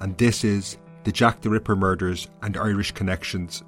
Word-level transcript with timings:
and 0.00 0.16
this 0.18 0.44
is 0.44 0.78
the 1.04 1.12
Jack 1.12 1.40
the 1.40 1.50
Ripper 1.50 1.76
Murders 1.76 2.28
and 2.42 2.56
Irish 2.56 2.92
Connections. 2.92 3.62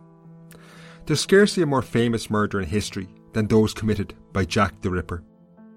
There's 1.07 1.21
scarcely 1.21 1.63
a 1.63 1.67
more 1.67 1.83
famous 1.83 2.31
murder 2.31 2.61
in 2.61 2.69
history 2.69 3.09
than 3.33 3.47
those 3.47 3.75
committed 3.75 4.15
by 4.33 4.45
Jack 4.45 4.81
the 4.81 4.91
Ripper, 4.91 5.23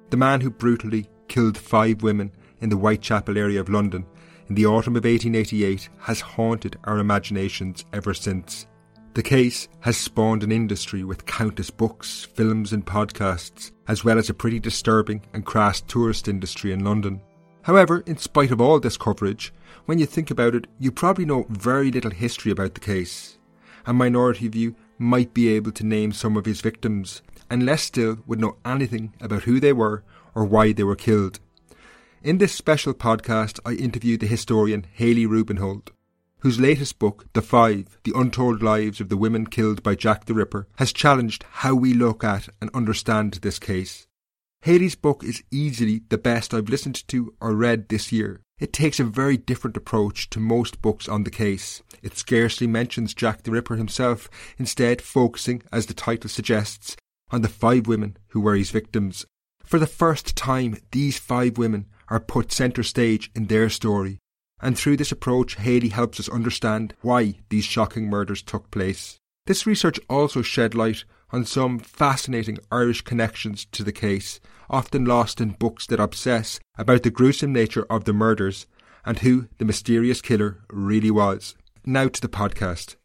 the 0.09 0.17
man 0.17 0.42
who 0.42 0.50
brutally 0.50 1.08
killed 1.28 1.58
five 1.58 2.03
women 2.03 2.31
in 2.62 2.70
the 2.70 2.75
Whitechapel 2.75 3.38
area 3.38 3.59
of 3.59 3.70
London 3.70 4.06
in 4.47 4.56
the 4.56 4.66
autumn 4.66 4.95
of 4.95 5.03
1888 5.06 5.89
has 6.00 6.22
haunted 6.22 6.78
our 6.84 7.00
imaginations 7.00 7.86
ever 7.94 8.14
since. 8.14 8.67
The 9.16 9.23
case 9.23 9.67
has 9.80 9.97
spawned 9.97 10.44
an 10.44 10.52
industry 10.52 11.03
with 11.03 11.25
countless 11.25 11.69
books, 11.69 12.28
films, 12.34 12.73
and 12.73 12.86
podcasts, 12.86 13.72
as 13.88 14.03
well 14.03 14.19
as 14.19 14.30
a 14.30 14.34
pretty 14.34 14.59
disturbing 14.59 15.22
and 15.34 15.45
crass 15.45 15.81
tourist 15.81 16.28
industry 16.28 16.73
in 16.73 16.84
London. 16.84 17.22
However, 17.62 18.03
in 18.06 18.17
spite 18.17 18.52
of 18.52 18.62
all 18.62 18.80
this 18.80 18.97
coverage, 18.97 19.53
when 19.86 20.00
you 20.00 20.05
think 20.05 20.31
about 20.31 20.55
it, 20.55 20.67
you 20.79 20.91
probably 20.91 21.25
know 21.25 21.46
very 21.50 21.91
little 21.91 22.12
history 22.12 22.51
about 22.51 22.73
the 22.73 22.79
case. 22.79 23.38
A 23.85 23.94
minority 23.94 24.47
of 24.47 24.56
you 24.56 24.75
might 24.97 25.34
be 25.34 25.50
able 25.50 25.72
to 25.73 25.85
name 25.85 26.12
some 26.12 26.38
of 26.38 26.46
his 26.46 26.62
victims, 26.62 27.22
and 27.50 27.66
less 27.66 27.84
still 27.84 28.18
would 28.25 28.40
know 28.40 28.57
anything 28.66 29.13
about 29.22 29.44
who 29.44 29.59
they 29.59 29.74
were 29.74 30.03
or 30.34 30.45
why 30.45 30.74
they 30.74 30.84
were 30.84 30.95
killed. 30.95 31.40
In 32.24 32.40
this 32.40 32.53
special 32.53 32.94
podcast, 32.94 33.59
I 33.66 33.74
interviewed 33.74 34.22
the 34.22 34.28
historian 34.28 34.88
Hallie 34.97 35.28
Rubenhold, 35.28 35.90
whose 36.40 36.59
latest 36.59 36.97
book, 36.97 37.25
The 37.34 37.41
Five 37.41 38.00
The 38.03 38.13
Untold 38.16 38.63
Lives 38.63 39.00
of 39.00 39.09
the 39.09 39.18
Women 39.18 39.45
Killed 39.45 39.84
by 39.84 39.95
Jack 39.95 40.25
the 40.25 40.34
Ripper, 40.34 40.68
has 40.78 40.91
challenged 40.91 41.44
how 41.51 41.75
we 41.75 41.94
look 41.94 42.24
at 42.24 42.50
and 42.59 42.72
understand 42.74 43.34
this 43.35 43.59
case. 43.59 44.07
Hallie's 44.62 44.95
book 44.95 45.24
is 45.24 45.44
easily 45.51 46.01
the 46.09 46.18
best 46.18 46.53
I've 46.53 46.69
listened 46.69 47.07
to 47.09 47.35
or 47.40 47.53
read 47.53 47.90
this 47.90 48.12
year. 48.12 48.41
It 48.58 48.72
takes 48.72 49.00
a 49.00 49.04
very 49.04 49.36
different 49.36 49.76
approach 49.76 50.30
to 50.30 50.40
most 50.40 50.82
books 50.82 51.10
on 51.10 51.26
the 51.26 51.32
case. 51.32 51.84
It 52.02 52.18
scarcely 52.18 52.68
mentions 52.68 53.14
Jack 53.14 53.44
the 53.44 53.52
Ripper 53.52 53.76
himself, 53.76 54.30
instead 54.58 55.02
focusing, 55.02 55.64
as 55.74 55.88
the 55.88 55.94
title 55.94 56.30
suggests, 56.30 56.96
on 57.32 57.42
the 57.42 57.50
five 57.50 57.86
women 57.88 58.16
who 58.30 58.40
were 58.40 58.56
his 58.56 58.72
victims. 58.72 59.26
For 59.64 59.78
the 59.78 59.88
first 59.88 60.36
time, 60.38 60.78
these 60.92 61.20
five 61.20 61.58
women 61.58 61.88
are 62.08 62.20
put 62.20 62.52
centre 62.52 62.84
stage 62.84 63.30
in 63.36 63.48
their 63.48 63.70
story. 63.70 64.20
And 64.62 64.78
through 64.78 64.98
this 64.98 65.12
approach, 65.12 65.56
Hallie 65.56 65.90
helps 65.90 66.20
us 66.20 66.30
understand 66.30 66.94
why 67.02 67.40
these 67.50 67.66
shocking 67.66 68.10
murders 68.10 68.42
took 68.42 68.72
place. 68.72 69.18
This 69.48 69.66
research 69.68 70.00
also 70.10 70.42
shed 70.42 70.76
light 70.76 71.04
on 71.31 71.46
some 71.46 71.80
fascinating 71.80 72.58
Irish 72.72 73.02
connections 73.02 73.66
to 73.72 73.84
the 73.84 73.91
case, 73.91 74.40
often 74.69 75.06
lost 75.06 75.41
in 75.41 75.52
books 75.52 75.86
that 75.88 76.00
obsess 76.00 76.59
about 76.78 77.03
the 77.03 77.12
gruesome 77.12 77.53
nature 77.53 77.86
of 77.90 78.06
the 78.06 78.13
murders 78.13 78.68
and 79.06 79.19
who 79.19 79.47
the 79.58 79.66
mysterious 79.66 80.22
killer 80.22 80.63
really 80.69 81.12
was. 81.12 81.56
Now 81.86 82.08
to 82.08 82.22
the 82.22 82.28
podcast. 82.28 82.96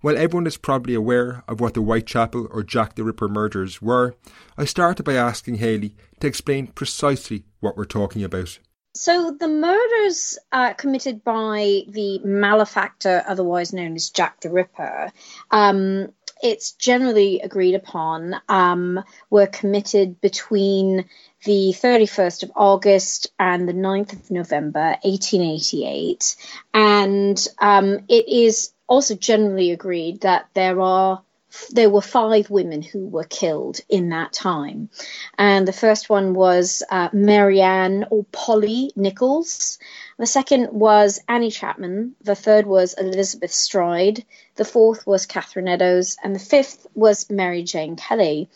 While 0.00 0.16
everyone 0.16 0.46
is 0.46 0.56
probably 0.56 0.94
aware 0.94 1.42
of 1.48 1.60
what 1.60 1.74
the 1.74 1.80
Whitechapel 1.80 2.46
or 2.52 2.62
Jack 2.62 2.94
the 2.94 3.02
Ripper 3.02 3.28
murders 3.28 3.82
were, 3.82 4.14
I 4.56 4.64
started 4.64 5.02
by 5.02 5.14
asking 5.14 5.58
Hallie 5.58 5.96
to 6.20 6.28
explain 6.28 6.68
precisely 6.68 7.44
what 7.58 7.76
we're 7.76 7.84
talking 7.84 8.22
about. 8.22 8.60
So, 8.94 9.32
the 9.32 9.48
murders 9.48 10.38
uh, 10.52 10.74
committed 10.74 11.22
by 11.24 11.82
the 11.88 12.20
malefactor, 12.24 13.24
otherwise 13.26 13.72
known 13.72 13.94
as 13.94 14.10
Jack 14.10 14.40
the 14.40 14.50
Ripper, 14.50 15.12
um, 15.50 16.12
it's 16.42 16.72
generally 16.72 17.40
agreed 17.40 17.74
upon, 17.74 18.36
um, 18.48 19.02
were 19.30 19.46
committed 19.46 20.20
between 20.20 21.04
the 21.44 21.74
31st 21.74 22.44
of 22.44 22.52
August 22.56 23.28
and 23.38 23.68
the 23.68 23.72
9th 23.72 24.12
of 24.12 24.30
November, 24.30 24.96
1888. 25.02 26.36
And 26.74 27.48
um, 27.58 28.00
it 28.08 28.28
is 28.28 28.72
also 28.86 29.14
generally 29.14 29.70
agreed 29.70 30.22
that 30.22 30.48
there 30.54 30.80
are 30.80 31.22
there 31.70 31.90
were 31.90 32.02
five 32.02 32.50
women 32.50 32.82
who 32.82 33.06
were 33.06 33.24
killed 33.24 33.80
in 33.88 34.10
that 34.10 34.32
time. 34.32 34.90
And 35.36 35.66
the 35.66 35.72
first 35.72 36.10
one 36.10 36.34
was 36.34 36.82
uh, 36.90 37.08
Mary 37.12 37.60
Ann 37.60 38.06
or 38.10 38.24
Polly 38.32 38.92
Nichols. 38.96 39.78
The 40.18 40.26
second 40.26 40.68
was 40.72 41.20
Annie 41.28 41.50
Chapman. 41.50 42.16
The 42.22 42.34
third 42.34 42.66
was 42.66 42.94
Elizabeth 42.94 43.52
Stride. 43.52 44.24
The 44.56 44.64
fourth 44.64 45.06
was 45.06 45.26
Catherine 45.26 45.68
Eddowes. 45.68 46.16
And 46.22 46.34
the 46.34 46.40
fifth 46.40 46.86
was 46.94 47.30
Mary 47.30 47.62
Jane 47.62 47.96
Kelly. 47.96 48.50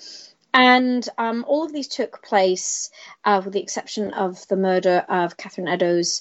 And 0.55 1.09
um, 1.17 1.47
all 1.49 1.65
of 1.65 1.73
these 1.73 1.89
took 1.89 2.23
place, 2.23 2.91
uh, 3.25 3.41
with 3.43 3.55
the 3.55 3.63
exception 3.63 4.13
of 4.13 4.47
the 4.49 4.57
murder 4.57 5.03
of 5.09 5.39
Catherine 5.39 5.69
Eddowes, 5.69 6.21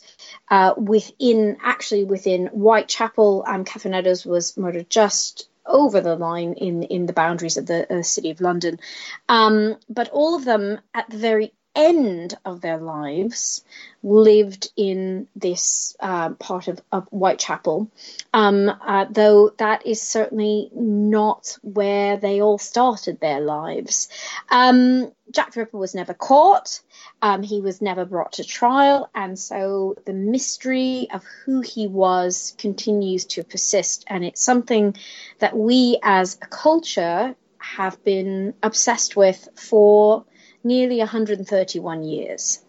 uh, 0.49 0.73
within 0.77 1.57
actually 1.61 2.05
within 2.05 2.47
Whitechapel. 2.47 3.43
Um, 3.45 3.65
Catherine 3.65 3.93
Eddowes 3.93 4.25
was 4.25 4.55
murdered 4.55 4.89
just 4.89 5.49
over 5.65 6.01
the 6.01 6.15
line 6.15 6.53
in 6.53 6.83
in 6.83 7.05
the 7.05 7.13
boundaries 7.13 7.57
of 7.57 7.65
the 7.65 8.03
city 8.03 8.29
of 8.31 8.41
London. 8.41 8.79
Um, 9.29 9.77
but 9.89 10.09
all 10.09 10.35
of 10.35 10.45
them, 10.45 10.79
at 10.93 11.09
the 11.09 11.17
very 11.17 11.53
end 11.75 12.37
of 12.43 12.61
their 12.61 12.77
lives 12.77 13.63
lived 14.03 14.71
in 14.75 15.27
this 15.35 15.95
uh, 15.99 16.31
part 16.31 16.67
of, 16.67 16.81
of 16.91 17.07
Whitechapel, 17.09 17.89
um, 18.33 18.69
uh, 18.69 19.05
though 19.09 19.51
that 19.57 19.85
is 19.85 20.01
certainly 20.01 20.69
not 20.73 21.57
where 21.61 22.17
they 22.17 22.41
all 22.41 22.57
started 22.57 23.19
their 23.19 23.39
lives. 23.39 24.09
Um, 24.49 25.11
Jack 25.31 25.53
the 25.53 25.61
Ripper 25.61 25.77
was 25.77 25.95
never 25.95 26.13
caught. 26.13 26.81
Um, 27.21 27.43
he 27.43 27.61
was 27.61 27.81
never 27.81 28.05
brought 28.05 28.33
to 28.33 28.43
trial, 28.43 29.09
and 29.13 29.37
so 29.37 29.95
the 30.05 30.13
mystery 30.13 31.07
of 31.13 31.23
who 31.45 31.61
he 31.61 31.87
was 31.87 32.53
continues 32.57 33.25
to 33.25 33.43
persist. 33.43 34.03
And 34.07 34.25
it's 34.25 34.43
something 34.43 34.95
that 35.39 35.55
we 35.55 35.99
as 36.03 36.37
a 36.41 36.47
culture 36.47 37.35
have 37.59 38.03
been 38.03 38.55
obsessed 38.63 39.15
with 39.15 39.47
for 39.55 40.25
nearly 40.63 40.99
131 40.99 42.03
years. 42.03 42.59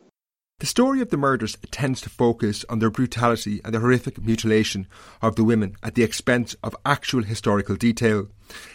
The 0.62 0.66
story 0.66 1.00
of 1.00 1.10
the 1.10 1.16
murders 1.16 1.56
tends 1.72 2.00
to 2.02 2.08
focus 2.08 2.64
on 2.68 2.78
their 2.78 2.88
brutality 2.88 3.60
and 3.64 3.74
the 3.74 3.80
horrific 3.80 4.22
mutilation 4.22 4.86
of 5.20 5.34
the 5.34 5.42
women 5.42 5.74
at 5.82 5.96
the 5.96 6.04
expense 6.04 6.54
of 6.62 6.76
actual 6.86 7.24
historical 7.24 7.74
detail. 7.74 8.28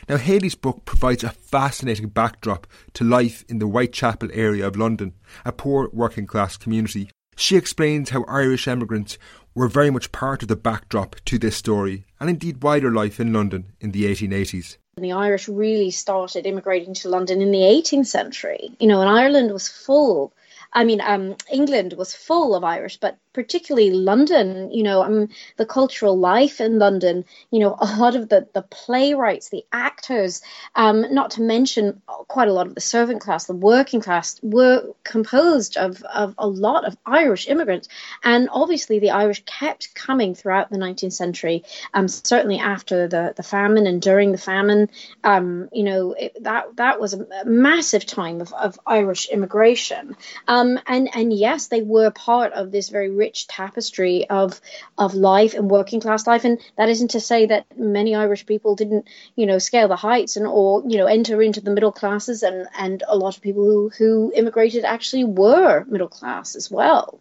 Now, 0.10 0.18
Hallie's 0.18 0.56
book 0.56 0.84
provides 0.84 1.24
a 1.24 1.30
fascinating 1.30 2.10
backdrop 2.10 2.68
to 2.96 3.06
life 3.06 3.46
in 3.48 3.60
the 3.60 3.68
Whitechapel 3.68 4.30
area 4.34 4.68
of 4.68 4.76
London, 4.76 5.14
a 5.46 5.54
poor 5.54 5.90
working 5.94 6.28
class 6.28 6.58
community. 6.58 7.10
She 7.38 7.56
explains 7.56 8.10
how 8.10 8.26
Irish 8.26 8.68
emigrants 8.68 9.18
were 9.56 9.70
very 9.70 9.90
much 9.90 10.12
part 10.12 10.42
of 10.42 10.50
the 10.50 10.58
backdrop 10.58 11.16
to 11.24 11.40
this 11.40 11.56
story, 11.56 12.06
and 12.20 12.30
indeed 12.30 12.64
wider 12.64 12.92
life 12.92 13.18
in 13.18 13.32
London 13.32 13.72
in 13.80 13.92
the 13.92 14.06
1880s. 14.06 14.76
The 14.98 15.12
Irish 15.12 15.48
really 15.48 15.92
started 15.92 16.48
immigrating 16.48 16.96
to 16.96 17.10
London 17.10 17.40
in 17.42 17.52
the 17.52 17.60
18th 17.60 18.08
century. 18.08 18.72
You 18.80 18.88
know, 18.88 19.02
and 19.02 19.10
Ireland 19.10 19.52
was 19.52 19.68
full 19.68 20.34
I 20.74 20.84
mean, 20.84 21.02
um, 21.02 21.36
England 21.52 21.94
was 21.94 22.14
full 22.14 22.56
of 22.56 22.64
Irish, 22.64 22.98
but 22.98 23.18
particularly 23.38 23.92
London, 23.92 24.72
you 24.72 24.82
know, 24.82 25.04
um, 25.04 25.30
the 25.58 25.66
cultural 25.66 26.18
life 26.18 26.60
in 26.60 26.80
London, 26.80 27.24
you 27.52 27.60
know, 27.60 27.76
a 27.80 27.98
lot 27.98 28.16
of 28.16 28.30
the, 28.30 28.48
the 28.54 28.64
playwrights, 28.64 29.50
the 29.50 29.64
actors, 29.72 30.42
um, 30.76 31.14
not 31.14 31.32
to 31.32 31.42
mention 31.42 32.02
quite 32.28 32.48
a 32.48 32.54
lot 32.54 32.66
of 32.66 32.74
the 32.74 32.82
servant 32.82 33.22
class, 33.22 33.46
the 33.46 33.54
working 33.54 34.02
class, 34.02 34.40
were 34.42 34.92
composed 35.04 35.78
of, 35.78 36.02
of 36.04 36.34
a 36.40 36.48
lot 36.48 36.86
of 36.86 36.98
Irish 37.06 37.48
immigrants. 37.48 37.88
And 38.24 38.50
obviously, 38.52 38.98
the 38.98 39.12
Irish 39.12 39.44
kept 39.46 39.94
coming 39.94 40.34
throughout 40.34 40.72
the 40.72 40.80
19th 40.80 41.14
century, 41.14 41.64
um, 41.94 42.08
certainly 42.08 42.58
after 42.58 43.08
the, 43.08 43.34
the 43.38 43.44
famine 43.44 43.86
and 43.86 44.02
during 44.02 44.32
the 44.32 44.40
famine. 44.40 44.90
Um, 45.24 45.70
you 45.72 45.84
know, 45.84 46.14
it, 46.14 46.44
that, 46.44 46.76
that 46.78 47.00
was 47.00 47.14
a 47.14 47.46
massive 47.46 48.06
time 48.08 48.42
of, 48.42 48.52
of 48.54 48.80
Irish 48.88 49.30
immigration. 49.30 50.18
Um, 50.48 50.57
Um, 50.58 50.80
and, 50.88 51.10
and 51.16 51.32
yes, 51.32 51.68
they 51.68 51.82
were 51.82 52.12
part 52.12 52.54
of 52.54 52.72
this 52.72 52.90
very 52.90 53.10
rich 53.10 53.28
rich 53.28 53.48
tapestry 53.48 54.28
of 54.30 54.62
of 54.98 55.14
life 55.14 55.54
and 55.54 55.70
working 55.70 56.00
class 56.00 56.26
life. 56.26 56.46
And 56.46 56.60
that 56.78 56.90
isn't 56.90 57.12
to 57.12 57.20
say 57.20 57.46
that 57.48 57.66
many 57.78 58.16
Irish 58.16 58.46
people 58.46 58.76
didn't, 58.76 59.08
you 59.36 59.46
know, 59.46 59.60
scale 59.60 59.88
the 59.88 59.96
heights 59.96 60.38
and 60.38 60.48
or 60.48 60.84
you 60.88 60.98
know 60.98 61.08
enter 61.08 61.42
into 61.42 61.62
the 61.62 61.72
middle 61.72 61.92
classes. 61.92 62.44
And 62.44 62.68
and 62.78 63.04
a 63.08 63.18
lot 63.18 63.36
of 63.36 63.44
people 63.44 63.66
who 63.66 63.90
who 63.98 64.32
immigrated 64.36 64.86
actually 64.86 65.26
were 65.26 65.86
middle 65.86 66.08
class 66.08 66.56
as 66.56 66.72
well. 66.72 67.20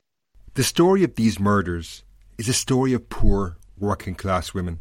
The 0.55 0.65
story 0.65 1.05
of 1.05 1.17
these 1.17 1.38
murders 1.38 2.05
is 2.38 2.49
a 2.49 2.55
story 2.55 2.93
of 2.94 3.09
poor 3.09 3.59
working 3.79 4.15
class 4.15 4.55
women. 4.55 4.79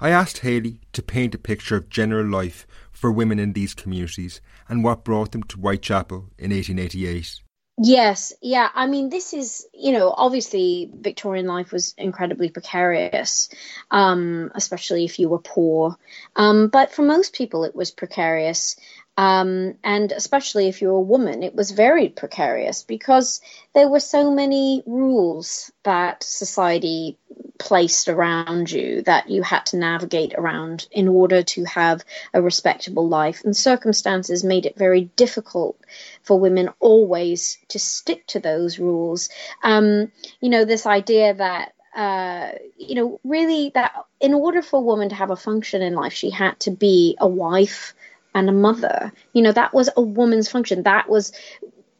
I 0.00 0.10
asked 0.10 0.38
Hallie 0.38 0.80
to 0.92 1.02
paint 1.02 1.34
a 1.34 1.38
picture 1.38 1.76
of 1.76 1.90
general 1.90 2.26
life 2.26 2.66
for 2.92 3.10
women 3.12 3.38
in 3.38 3.52
these 3.52 3.74
communities 3.74 4.40
and 4.68 4.84
what 4.84 5.04
brought 5.04 5.32
them 5.32 5.42
to 5.44 5.56
Whitechapel 5.56 6.30
in 6.38 6.50
1888. 6.52 7.40
Yes, 7.78 8.34
yeah. 8.42 8.68
I 8.74 8.86
mean, 8.86 9.08
this 9.08 9.32
is, 9.32 9.66
you 9.72 9.92
know, 9.92 10.12
obviously 10.14 10.90
Victorian 10.94 11.46
life 11.46 11.72
was 11.72 11.94
incredibly 11.96 12.50
precarious, 12.50 13.48
um, 13.90 14.50
especially 14.54 15.06
if 15.06 15.18
you 15.18 15.30
were 15.30 15.38
poor. 15.38 15.96
Um, 16.36 16.68
but 16.68 16.92
for 16.92 17.02
most 17.02 17.34
people, 17.34 17.64
it 17.64 17.74
was 17.74 17.90
precarious. 17.90 18.76
Um, 19.20 19.74
and 19.84 20.12
especially 20.12 20.68
if 20.68 20.80
you're 20.80 20.92
a 20.92 21.00
woman, 21.14 21.42
it 21.42 21.54
was 21.54 21.72
very 21.72 22.08
precarious 22.08 22.84
because 22.84 23.42
there 23.74 23.90
were 23.90 24.00
so 24.00 24.30
many 24.30 24.82
rules 24.86 25.70
that 25.82 26.22
society 26.22 27.18
placed 27.58 28.08
around 28.08 28.70
you 28.70 29.02
that 29.02 29.28
you 29.28 29.42
had 29.42 29.66
to 29.66 29.76
navigate 29.76 30.32
around 30.38 30.88
in 30.90 31.06
order 31.06 31.42
to 31.42 31.64
have 31.64 32.02
a 32.32 32.40
respectable 32.40 33.06
life. 33.08 33.42
And 33.44 33.54
circumstances 33.54 34.42
made 34.42 34.64
it 34.64 34.78
very 34.78 35.10
difficult 35.16 35.78
for 36.22 36.40
women 36.40 36.70
always 36.80 37.58
to 37.68 37.78
stick 37.78 38.26
to 38.28 38.40
those 38.40 38.78
rules. 38.78 39.28
Um, 39.62 40.10
you 40.40 40.48
know, 40.48 40.64
this 40.64 40.86
idea 40.86 41.34
that 41.34 41.74
uh, 41.94 42.52
you 42.78 42.94
know, 42.94 43.20
really 43.24 43.70
that 43.74 43.92
in 44.20 44.32
order 44.32 44.62
for 44.62 44.78
a 44.78 44.82
woman 44.82 45.10
to 45.10 45.14
have 45.16 45.30
a 45.30 45.36
function 45.36 45.82
in 45.82 45.92
life, 45.92 46.14
she 46.14 46.30
had 46.30 46.58
to 46.60 46.70
be 46.70 47.16
a 47.20 47.28
wife 47.28 47.94
and 48.34 48.48
a 48.48 48.52
mother. 48.52 49.12
You 49.32 49.42
know, 49.42 49.52
that 49.52 49.74
was 49.74 49.90
a 49.96 50.02
woman's 50.02 50.48
function. 50.48 50.82
That 50.84 51.08
was 51.08 51.32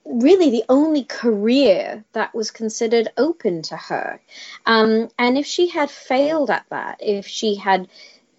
really 0.04 0.50
the 0.50 0.64
only 0.68 1.04
career 1.04 2.04
that 2.12 2.34
was 2.34 2.50
considered 2.50 3.08
open 3.16 3.62
to 3.62 3.76
her. 3.76 4.20
Um, 4.66 5.08
and 5.18 5.38
if 5.38 5.46
she 5.46 5.68
had 5.68 5.90
failed 5.90 6.50
at 6.50 6.66
that, 6.70 6.98
if 7.00 7.26
she 7.26 7.54
had 7.56 7.88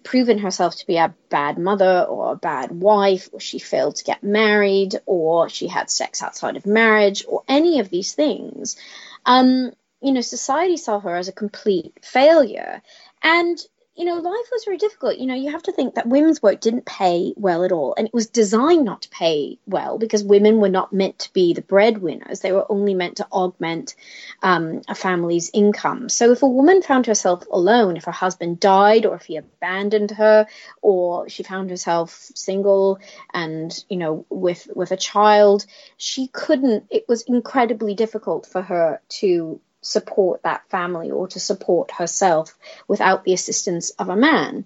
proven 0.04 0.38
herself 0.38 0.76
to 0.76 0.86
be 0.86 0.96
a 0.96 1.14
bad 1.28 1.58
mother 1.58 2.02
or 2.08 2.32
a 2.32 2.36
bad 2.36 2.72
wife, 2.72 3.28
or 3.32 3.40
she 3.40 3.58
failed 3.58 3.96
to 3.96 4.04
get 4.04 4.22
married, 4.22 4.96
or 5.06 5.48
she 5.48 5.68
had 5.68 5.90
sex 5.90 6.22
outside 6.22 6.56
of 6.56 6.66
marriage, 6.66 7.24
or 7.28 7.42
any 7.48 7.78
of 7.78 7.88
these 7.88 8.14
things, 8.14 8.76
um, 9.24 9.72
you 10.00 10.12
know, 10.12 10.20
society 10.20 10.76
saw 10.76 10.98
her 10.98 11.14
as 11.14 11.28
a 11.28 11.32
complete 11.32 11.94
failure. 12.02 12.82
And 13.22 13.58
you 13.94 14.06
know, 14.06 14.14
life 14.14 14.48
was 14.50 14.64
very 14.64 14.78
difficult. 14.78 15.18
You 15.18 15.26
know, 15.26 15.34
you 15.34 15.50
have 15.50 15.64
to 15.64 15.72
think 15.72 15.96
that 15.96 16.06
women's 16.06 16.42
work 16.42 16.60
didn't 16.60 16.86
pay 16.86 17.34
well 17.36 17.62
at 17.62 17.72
all. 17.72 17.94
And 17.96 18.06
it 18.06 18.14
was 18.14 18.26
designed 18.26 18.86
not 18.86 19.02
to 19.02 19.10
pay 19.10 19.58
well 19.66 19.98
because 19.98 20.24
women 20.24 20.60
were 20.60 20.70
not 20.70 20.94
meant 20.94 21.18
to 21.20 21.32
be 21.34 21.52
the 21.52 21.60
breadwinners. 21.60 22.40
They 22.40 22.52
were 22.52 22.70
only 22.72 22.94
meant 22.94 23.18
to 23.18 23.26
augment 23.30 23.94
um, 24.42 24.80
a 24.88 24.94
family's 24.94 25.50
income. 25.52 26.08
So 26.08 26.32
if 26.32 26.42
a 26.42 26.48
woman 26.48 26.80
found 26.80 27.04
herself 27.04 27.44
alone, 27.52 27.98
if 27.98 28.04
her 28.04 28.12
husband 28.12 28.60
died 28.60 29.04
or 29.04 29.16
if 29.16 29.24
he 29.24 29.36
abandoned 29.36 30.12
her 30.12 30.46
or 30.80 31.28
she 31.28 31.42
found 31.42 31.68
herself 31.68 32.30
single 32.34 32.98
and, 33.34 33.72
you 33.90 33.98
know, 33.98 34.24
with, 34.30 34.68
with 34.74 34.92
a 34.92 34.96
child, 34.96 35.66
she 35.98 36.28
couldn't, 36.28 36.86
it 36.90 37.04
was 37.08 37.22
incredibly 37.22 37.94
difficult 37.94 38.46
for 38.46 38.62
her 38.62 39.02
to 39.20 39.60
support 39.82 40.42
that 40.42 40.68
family 40.70 41.10
or 41.10 41.28
to 41.28 41.40
support 41.40 41.90
herself 41.90 42.54
without 42.88 43.24
the 43.24 43.34
assistance 43.34 43.90
of 43.90 44.08
a 44.08 44.16
man. 44.16 44.64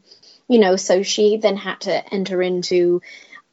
You 0.49 0.61
know, 0.61 0.77
so 0.77 1.03
she 1.03 1.39
then 1.39 1.57
had 1.57 1.81
to 1.83 2.15
enter 2.15 2.41
into 2.41 3.03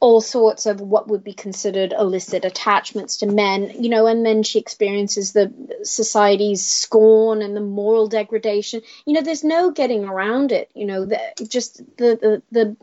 all 0.04 0.20
sorts 0.20 0.66
of 0.66 0.80
what 0.80 1.08
would 1.08 1.24
be 1.24 1.32
considered 1.32 1.94
illicit 1.98 2.44
attachments 2.44 3.16
to 3.16 3.26
men, 3.26 3.72
you 3.82 3.88
know, 3.88 4.06
and 4.06 4.24
then 4.24 4.42
she 4.42 4.58
experiences 4.58 5.32
the 5.32 5.50
society's 5.82 6.62
scorn 6.64 7.40
and 7.40 7.56
the 7.56 7.60
moral 7.62 8.06
degradation. 8.06 8.82
You 9.06 9.14
know, 9.14 9.22
there's 9.22 9.42
no 9.42 9.70
getting 9.70 10.04
around 10.04 10.52
it. 10.52 10.70
You 10.74 10.86
know, 10.86 11.06
the, 11.06 11.18
just 11.48 11.78
the, 11.96 12.18
the 12.20 12.42
the 12.52 12.76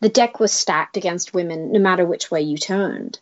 the 0.00 0.08
deck 0.08 0.38
was 0.38 0.52
stacked 0.52 0.96
against 0.96 1.34
women, 1.34 1.72
no 1.72 1.80
matter 1.80 2.06
which 2.06 2.30
way 2.30 2.42
you 2.42 2.56
turned. 2.56 3.18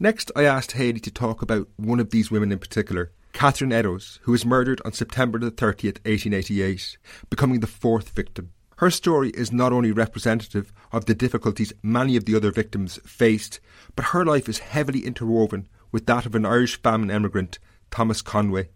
Next, 0.00 0.32
I 0.34 0.42
asked 0.42 0.72
Hallie 0.72 0.94
to 0.94 1.10
talk 1.12 1.40
about 1.40 1.68
one 1.76 2.00
of 2.00 2.10
these 2.10 2.30
women 2.30 2.50
in 2.50 2.58
particular, 2.58 3.12
Catherine 3.34 3.72
Eddowes, 3.72 4.20
who 4.22 4.32
was 4.32 4.46
murdered 4.46 4.80
on 4.84 4.92
September 4.92 5.38
the 5.38 5.50
30th, 5.50 5.98
1888, 6.06 6.96
becoming 7.28 7.60
the 7.60 7.66
fourth 7.66 8.10
victim. 8.10 8.52
Her 8.78 8.90
story 8.90 9.30
is 9.30 9.52
not 9.52 9.72
only 9.72 9.92
representative 9.92 10.72
of 10.92 11.04
the 11.04 11.14
difficulties 11.14 11.72
many 11.82 12.16
of 12.16 12.24
the 12.24 12.36
other 12.36 12.52
victims 12.52 12.98
faced, 13.04 13.60
but 13.96 14.06
her 14.06 14.24
life 14.24 14.48
is 14.48 14.58
heavily 14.58 15.04
interwoven 15.04 15.68
with 15.92 16.06
that 16.06 16.26
of 16.26 16.34
an 16.34 16.46
Irish 16.46 16.80
famine 16.80 17.10
emigrant, 17.10 17.58
Thomas 17.90 18.22
Conway. 18.22 18.68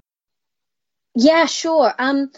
Yeah, 1.14 1.46
sure. 1.46 1.94
Um, 1.98 2.30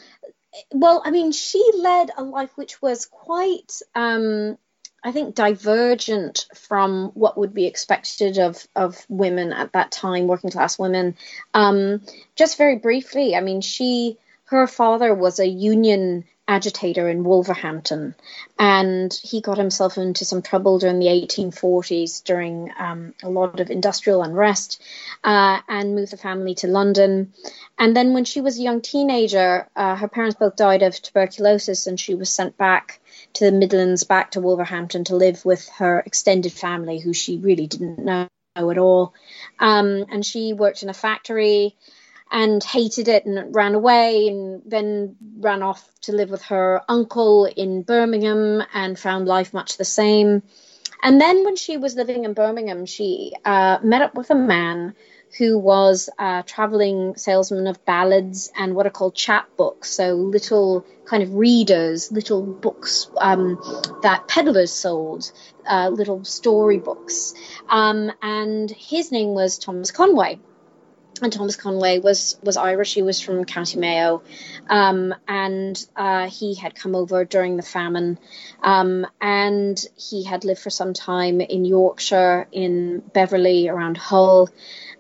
well, 0.72 1.02
I 1.04 1.10
mean, 1.10 1.32
she 1.32 1.64
led 1.78 2.10
a 2.16 2.22
life 2.22 2.50
which 2.56 2.80
was 2.82 3.06
quite 3.06 3.80
um, 3.94 4.58
I 5.02 5.12
think, 5.12 5.34
divergent 5.34 6.46
from 6.54 7.10
what 7.14 7.38
would 7.38 7.54
be 7.54 7.66
expected 7.66 8.38
of, 8.38 8.66
of 8.76 9.04
women 9.08 9.52
at 9.52 9.72
that 9.72 9.90
time, 9.90 10.26
working 10.26 10.50
class 10.50 10.78
women. 10.78 11.16
Um, 11.54 12.02
just 12.36 12.58
very 12.58 12.76
briefly, 12.76 13.34
I 13.34 13.40
mean, 13.40 13.62
she, 13.62 14.18
her 14.44 14.66
father 14.66 15.14
was 15.14 15.38
a 15.38 15.46
union 15.46 16.24
agitator 16.50 17.08
in 17.08 17.22
Wolverhampton, 17.22 18.16
and 18.58 19.14
he 19.22 19.40
got 19.40 19.56
himself 19.56 19.96
into 19.96 20.24
some 20.24 20.42
trouble 20.42 20.80
during 20.80 20.98
the 20.98 21.06
1840s 21.06 22.24
during 22.24 22.72
um, 22.76 23.14
a 23.22 23.30
lot 23.30 23.60
of 23.60 23.70
industrial 23.70 24.22
unrest, 24.24 24.82
uh, 25.22 25.60
and 25.68 25.94
moved 25.94 26.12
the 26.12 26.16
family 26.16 26.56
to 26.56 26.66
London. 26.66 27.32
And 27.78 27.96
then, 27.96 28.14
when 28.14 28.24
she 28.24 28.40
was 28.40 28.58
a 28.58 28.62
young 28.62 28.80
teenager, 28.80 29.68
uh, 29.76 29.94
her 29.94 30.08
parents 30.08 30.36
both 30.40 30.56
died 30.56 30.82
of 30.82 31.00
tuberculosis, 31.00 31.86
and 31.86 31.98
she 31.98 32.16
was 32.16 32.28
sent 32.28 32.56
back 32.56 33.00
to 33.34 33.44
the 33.44 33.52
Midlands, 33.52 34.02
back 34.02 34.32
to 34.32 34.40
Wolverhampton 34.40 35.04
to 35.04 35.14
live 35.14 35.44
with 35.44 35.68
her 35.78 36.00
extended 36.00 36.52
family, 36.52 36.98
who 36.98 37.12
she 37.12 37.38
really 37.38 37.68
didn't 37.68 38.04
know 38.04 38.26
at 38.56 38.78
all. 38.78 39.14
Um, 39.60 40.04
and 40.10 40.26
she 40.26 40.52
worked 40.52 40.82
in 40.82 40.88
a 40.88 40.94
factory 40.94 41.76
and 42.30 42.62
hated 42.62 43.08
it 43.08 43.26
and 43.26 43.54
ran 43.54 43.74
away 43.74 44.28
and 44.28 44.62
then 44.64 45.16
ran 45.38 45.62
off 45.62 45.88
to 46.02 46.12
live 46.12 46.30
with 46.30 46.42
her 46.42 46.82
uncle 46.88 47.46
in 47.46 47.82
Birmingham 47.82 48.62
and 48.72 48.98
found 48.98 49.26
life 49.26 49.52
much 49.52 49.76
the 49.76 49.84
same. 49.84 50.42
And 51.02 51.20
then 51.20 51.44
when 51.44 51.56
she 51.56 51.76
was 51.76 51.94
living 51.94 52.24
in 52.24 52.34
Birmingham, 52.34 52.86
she 52.86 53.32
uh, 53.44 53.78
met 53.82 54.02
up 54.02 54.14
with 54.14 54.30
a 54.30 54.34
man 54.34 54.94
who 55.38 55.58
was 55.58 56.08
a 56.18 56.42
traveling 56.44 57.16
salesman 57.16 57.66
of 57.66 57.84
ballads 57.84 58.50
and 58.56 58.74
what 58.74 58.86
are 58.86 58.90
called 58.90 59.14
chapbooks, 59.14 59.84
so 59.84 60.14
little 60.14 60.84
kind 61.06 61.22
of 61.22 61.34
readers, 61.34 62.10
little 62.10 62.42
books 62.42 63.08
um, 63.18 63.58
that 64.02 64.26
peddlers 64.26 64.72
sold, 64.72 65.30
uh, 65.68 65.88
little 65.88 66.24
storybooks. 66.24 67.34
Um, 67.68 68.10
and 68.20 68.70
his 68.70 69.12
name 69.12 69.28
was 69.28 69.58
Thomas 69.58 69.92
Conway. 69.92 70.40
And 71.22 71.32
Thomas 71.32 71.56
Conway 71.56 71.98
was 71.98 72.38
was 72.42 72.56
Irish. 72.56 72.94
He 72.94 73.02
was 73.02 73.20
from 73.20 73.44
County 73.44 73.78
Mayo, 73.78 74.22
um, 74.68 75.14
and 75.26 75.86
uh, 75.96 76.28
he 76.28 76.54
had 76.54 76.74
come 76.74 76.94
over 76.94 77.24
during 77.24 77.56
the 77.56 77.62
famine, 77.62 78.18
um, 78.62 79.06
and 79.20 79.84
he 79.96 80.24
had 80.24 80.44
lived 80.44 80.60
for 80.60 80.70
some 80.70 80.94
time 80.94 81.40
in 81.40 81.64
Yorkshire, 81.64 82.48
in 82.52 83.00
Beverley, 83.00 83.68
around 83.68 83.96
Hull, 83.96 84.48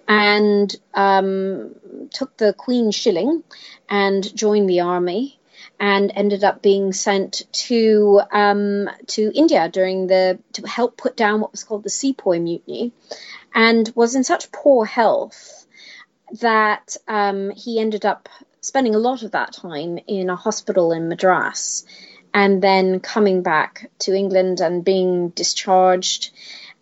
and 0.08 0.74
um, 0.94 1.74
took 2.12 2.36
the 2.36 2.52
Queen 2.52 2.90
shilling 2.90 3.42
and 3.88 4.36
joined 4.36 4.68
the 4.68 4.80
army. 4.80 5.36
And 5.78 6.12
ended 6.14 6.44
up 6.44 6.60
being 6.60 6.92
sent 6.92 7.42
to 7.52 8.20
um, 8.30 8.90
to 9.08 9.32
India 9.34 9.66
during 9.70 10.08
the 10.08 10.38
to 10.52 10.66
help 10.66 10.98
put 10.98 11.16
down 11.16 11.40
what 11.40 11.52
was 11.52 11.64
called 11.64 11.84
the 11.84 11.90
Sepoy 11.90 12.38
Mutiny, 12.38 12.92
and 13.54 13.90
was 13.94 14.14
in 14.14 14.24
such 14.24 14.52
poor 14.52 14.84
health 14.84 15.59
that 16.40 16.96
um, 17.08 17.50
he 17.50 17.80
ended 17.80 18.04
up 18.04 18.28
spending 18.60 18.94
a 18.94 18.98
lot 18.98 19.22
of 19.22 19.32
that 19.32 19.52
time 19.52 19.98
in 20.06 20.30
a 20.30 20.36
hospital 20.36 20.92
in 20.92 21.08
Madras 21.08 21.84
and 22.32 22.62
then 22.62 23.00
coming 23.00 23.42
back 23.42 23.90
to 24.00 24.14
England 24.14 24.60
and 24.60 24.84
being 24.84 25.30
discharged. 25.30 26.30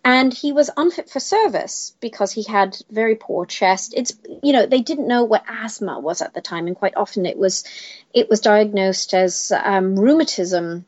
And 0.03 0.33
he 0.33 0.53
was 0.53 0.69
unfit 0.77 1.09
for 1.09 1.19
service 1.19 1.93
because 1.99 2.31
he 2.31 2.43
had 2.43 2.77
very 2.89 3.15
poor 3.15 3.45
chest. 3.45 3.93
It's 3.95 4.13
you 4.41 4.53
know 4.53 4.65
they 4.65 4.79
didn't 4.79 5.07
know 5.07 5.25
what 5.25 5.43
asthma 5.47 5.99
was 5.99 6.21
at 6.21 6.33
the 6.33 6.41
time, 6.41 6.67
and 6.67 6.75
quite 6.75 6.95
often 6.95 7.25
it 7.25 7.37
was 7.37 7.65
it 8.13 8.29
was 8.29 8.39
diagnosed 8.39 9.13
as 9.13 9.51
um, 9.51 9.99
rheumatism 9.99 10.85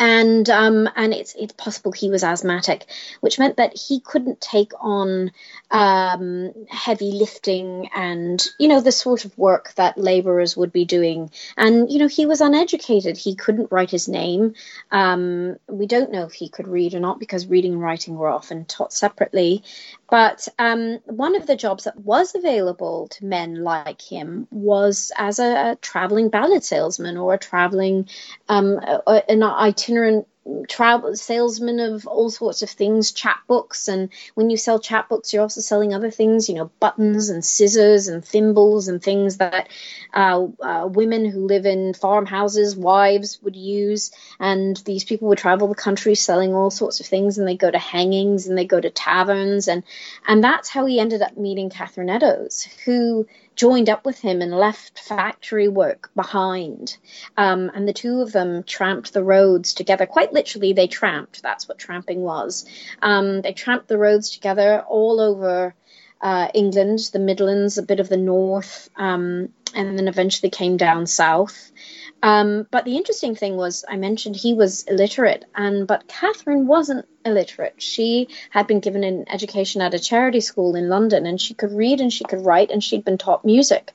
and 0.00 0.48
um, 0.48 0.88
and 0.96 1.12
it's 1.12 1.34
it's 1.38 1.52
possible 1.52 1.92
he 1.92 2.08
was 2.08 2.24
asthmatic, 2.24 2.86
which 3.20 3.38
meant 3.38 3.58
that 3.58 3.76
he 3.76 4.00
couldn't 4.00 4.40
take 4.40 4.72
on 4.80 5.30
um, 5.70 6.52
heavy 6.70 7.12
lifting 7.12 7.90
and 7.94 8.44
you 8.58 8.66
know 8.66 8.80
the 8.80 8.92
sort 8.92 9.26
of 9.26 9.36
work 9.36 9.74
that 9.74 9.98
labourers 9.98 10.56
would 10.56 10.72
be 10.72 10.86
doing. 10.86 11.30
And 11.58 11.92
you 11.92 11.98
know 11.98 12.08
he 12.08 12.24
was 12.24 12.40
uneducated; 12.40 13.18
he 13.18 13.36
couldn't 13.36 13.70
write 13.70 13.90
his 13.90 14.08
name. 14.08 14.54
Um, 14.90 15.58
we 15.68 15.86
don't 15.86 16.10
know 16.10 16.24
if 16.24 16.32
he 16.32 16.48
could 16.48 16.66
read 16.66 16.94
or 16.94 17.00
not 17.00 17.20
because 17.20 17.46
reading 17.46 17.74
and 17.74 17.82
writing 17.82 18.16
were 18.16 18.30
often 18.30 18.64
taught 18.64 18.94
separately. 18.94 19.62
But 20.08 20.48
um, 20.58 20.98
one 21.04 21.36
of 21.36 21.46
the 21.46 21.54
jobs 21.54 21.84
that 21.84 22.00
was 22.00 22.34
available 22.34 23.06
to 23.08 23.24
men 23.24 23.62
like 23.62 24.02
him 24.02 24.48
was 24.50 25.12
as 25.16 25.38
a, 25.38 25.72
a 25.72 25.76
traveling 25.76 26.30
ballad 26.30 26.64
salesman 26.64 27.16
or 27.16 27.34
a 27.34 27.38
traveling 27.38 28.08
um, 28.48 28.80
an 29.06 29.42
itinerant 29.90 30.26
travel 30.68 31.14
salesman 31.14 31.80
of 31.80 32.06
all 32.06 32.30
sorts 32.30 32.62
of 32.62 32.70
things, 32.70 33.12
chapbooks, 33.12 33.88
and 33.88 34.08
when 34.34 34.48
you 34.48 34.56
sell 34.56 34.80
chapbooks, 34.80 35.32
you're 35.32 35.42
also 35.42 35.60
selling 35.60 35.92
other 35.92 36.10
things, 36.10 36.48
you 36.48 36.54
know, 36.54 36.70
buttons 36.80 37.28
and 37.28 37.44
scissors 37.44 38.08
and 38.08 38.24
thimbles 38.24 38.88
and 38.88 39.02
things 39.02 39.36
that 39.36 39.68
uh, 40.14 40.46
uh, 40.60 40.86
women 40.86 41.26
who 41.26 41.46
live 41.46 41.66
in 41.66 41.92
farmhouses, 41.92 42.74
wives 42.74 43.38
would 43.42 43.54
use. 43.54 44.10
And 44.38 44.76
these 44.78 45.04
people 45.04 45.28
would 45.28 45.38
travel 45.38 45.68
the 45.68 45.74
country 45.74 46.14
selling 46.14 46.54
all 46.54 46.70
sorts 46.70 47.00
of 47.00 47.06
things, 47.06 47.38
and 47.38 47.46
they 47.46 47.56
go 47.56 47.70
to 47.70 47.78
hangings 47.78 48.46
and 48.46 48.56
they 48.56 48.64
go 48.64 48.80
to 48.80 48.90
taverns, 48.90 49.68
and 49.68 49.84
and 50.26 50.42
that's 50.42 50.70
how 50.70 50.86
he 50.86 51.00
ended 51.00 51.22
up 51.22 51.36
meeting 51.36 51.70
Catherine 51.70 52.10
Eddowes, 52.10 52.66
who 52.84 53.26
joined 53.56 53.90
up 53.90 54.06
with 54.06 54.18
him 54.18 54.40
and 54.42 54.52
left 54.52 54.98
factory 54.98 55.68
work 55.68 56.10
behind. 56.14 56.96
Um, 57.36 57.70
and 57.74 57.86
the 57.86 57.92
two 57.92 58.20
of 58.20 58.32
them 58.32 58.62
tramped 58.62 59.12
the 59.12 59.24
roads 59.24 59.74
together. 59.74 60.06
Quite 60.06 60.32
literally, 60.32 60.72
they 60.72 60.86
tramped. 60.86 61.42
That's 61.42 61.68
what 61.68 61.78
tramping 61.78 62.20
was. 62.20 62.64
Um, 63.02 63.42
they 63.42 63.52
tramped 63.52 63.88
the 63.88 63.98
roads 63.98 64.30
together 64.30 64.84
all 64.88 65.20
over 65.20 65.74
uh, 66.20 66.48
England, 66.54 67.00
the 67.12 67.18
Midlands, 67.18 67.78
a 67.78 67.82
bit 67.82 68.00
of 68.00 68.08
the 68.08 68.16
north, 68.16 68.90
um, 68.96 69.48
and 69.74 69.98
then 69.98 70.08
eventually 70.08 70.50
came 70.50 70.76
down 70.76 71.06
south. 71.06 71.72
Um, 72.22 72.66
but 72.70 72.84
the 72.84 72.96
interesting 72.96 73.34
thing 73.34 73.56
was, 73.56 73.84
I 73.88 73.96
mentioned 73.96 74.36
he 74.36 74.52
was 74.52 74.84
illiterate, 74.84 75.46
and 75.54 75.86
but 75.86 76.06
Catherine 76.06 76.66
wasn't 76.66 77.06
illiterate. 77.24 77.80
She 77.80 78.28
had 78.50 78.66
been 78.66 78.80
given 78.80 79.04
an 79.04 79.24
education 79.28 79.80
at 79.80 79.94
a 79.94 79.98
charity 79.98 80.40
school 80.40 80.76
in 80.76 80.88
London, 80.88 81.24
and 81.26 81.40
she 81.40 81.54
could 81.54 81.72
read 81.72 82.00
and 82.00 82.12
she 82.12 82.24
could 82.24 82.44
write, 82.44 82.70
and 82.70 82.84
she'd 82.84 83.04
been 83.04 83.18
taught 83.18 83.44
music. 83.44 83.92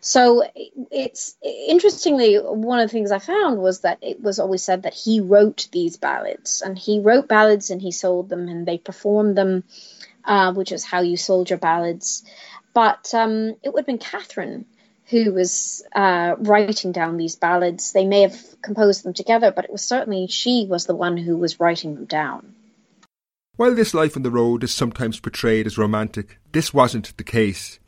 So 0.00 0.44
it's 0.90 1.36
interestingly 1.42 2.36
one 2.36 2.80
of 2.80 2.88
the 2.88 2.92
things 2.92 3.10
I 3.10 3.18
found 3.18 3.58
was 3.58 3.80
that 3.80 3.98
it 4.02 4.20
was 4.20 4.38
always 4.38 4.62
said 4.62 4.82
that 4.82 4.92
he 4.92 5.20
wrote 5.20 5.68
these 5.72 5.96
ballads, 5.96 6.60
and 6.60 6.78
he 6.78 7.00
wrote 7.00 7.28
ballads 7.28 7.70
and 7.70 7.80
he 7.80 7.92
sold 7.92 8.28
them, 8.28 8.48
and 8.48 8.66
they 8.66 8.76
performed 8.76 9.38
them, 9.38 9.64
uh, 10.24 10.52
which 10.52 10.72
is 10.72 10.84
how 10.84 11.00
you 11.00 11.16
sold 11.16 11.48
your 11.48 11.58
ballads. 11.58 12.24
But 12.74 13.14
um, 13.14 13.54
it 13.62 13.72
would 13.72 13.80
have 13.80 13.86
been 13.86 13.98
Catherine 13.98 14.66
who 15.06 15.32
was 15.32 15.84
uh, 15.94 16.34
writing 16.38 16.92
down 16.92 17.16
these 17.16 17.36
ballads. 17.36 17.92
They 17.92 18.04
may 18.04 18.22
have 18.22 18.62
composed 18.62 19.04
them 19.04 19.12
together, 19.12 19.50
but 19.50 19.64
it 19.64 19.72
was 19.72 19.82
certainly 19.82 20.26
she 20.26 20.66
was 20.68 20.86
the 20.86 20.94
one 20.94 21.16
who 21.16 21.36
was 21.36 21.60
writing 21.60 21.94
them 21.94 22.06
down. 22.06 22.54
While 23.56 23.74
this 23.74 23.94
life 23.94 24.16
on 24.16 24.22
the 24.22 24.30
road 24.30 24.64
is 24.64 24.74
sometimes 24.74 25.20
portrayed 25.20 25.66
as 25.66 25.78
romantic, 25.78 26.38
this 26.52 26.74
wasn't 26.74 27.16
the 27.16 27.24
case. 27.24 27.78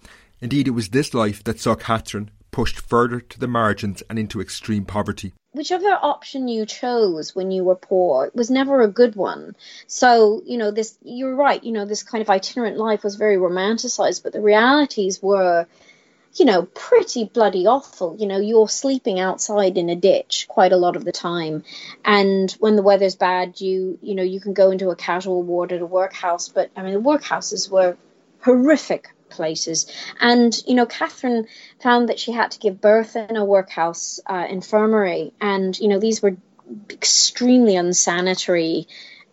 Indeed, 0.40 0.68
it 0.68 0.72
was 0.72 0.90
this 0.90 1.14
life 1.14 1.42
that 1.44 1.58
saw 1.58 1.74
Catherine 1.74 2.30
pushed 2.52 2.78
further 2.78 3.20
to 3.20 3.38
the 3.38 3.48
margins 3.48 4.02
and 4.08 4.18
into 4.18 4.40
extreme 4.40 4.84
poverty. 4.84 5.32
Whichever 5.52 5.90
option 5.90 6.48
you 6.48 6.66
chose 6.66 7.34
when 7.34 7.50
you 7.50 7.64
were 7.64 7.76
poor 7.76 8.26
it 8.26 8.34
was 8.34 8.50
never 8.50 8.80
a 8.80 8.88
good 8.88 9.16
one. 9.16 9.56
So, 9.86 10.42
you 10.46 10.56
know, 10.56 10.70
this, 10.70 10.96
you're 11.02 11.34
right, 11.34 11.62
you 11.64 11.72
know, 11.72 11.84
this 11.84 12.02
kind 12.02 12.22
of 12.22 12.30
itinerant 12.30 12.76
life 12.76 13.02
was 13.02 13.16
very 13.16 13.36
romanticized, 13.36 14.22
but 14.22 14.32
the 14.32 14.40
realities 14.40 15.22
were 15.22 15.66
you 16.38 16.44
know, 16.44 16.62
pretty 16.62 17.24
bloody 17.24 17.66
awful. 17.66 18.16
You 18.18 18.26
know, 18.26 18.38
you're 18.38 18.68
sleeping 18.68 19.18
outside 19.20 19.78
in 19.78 19.88
a 19.88 19.96
ditch 19.96 20.46
quite 20.48 20.72
a 20.72 20.76
lot 20.76 20.96
of 20.96 21.04
the 21.04 21.12
time. 21.12 21.64
And 22.04 22.50
when 22.58 22.76
the 22.76 22.82
weather's 22.82 23.16
bad, 23.16 23.60
you, 23.60 23.98
you 24.02 24.14
know, 24.14 24.22
you 24.22 24.40
can 24.40 24.52
go 24.52 24.70
into 24.70 24.90
a 24.90 24.96
casual 24.96 25.42
ward 25.42 25.72
at 25.72 25.80
a 25.80 25.86
workhouse. 25.86 26.48
But 26.48 26.70
I 26.76 26.82
mean, 26.82 26.94
the 26.94 27.00
workhouses 27.00 27.70
were 27.70 27.96
horrific 28.40 29.08
places. 29.28 29.86
And, 30.20 30.56
you 30.66 30.74
know, 30.74 30.86
Catherine 30.86 31.46
found 31.80 32.08
that 32.08 32.18
she 32.18 32.32
had 32.32 32.52
to 32.52 32.58
give 32.58 32.80
birth 32.80 33.16
in 33.16 33.36
a 33.36 33.44
workhouse 33.44 34.20
uh, 34.26 34.46
infirmary. 34.48 35.32
And, 35.40 35.78
you 35.78 35.88
know, 35.88 35.98
these 35.98 36.22
were 36.22 36.36
extremely 36.90 37.76
unsanitary 37.76 38.88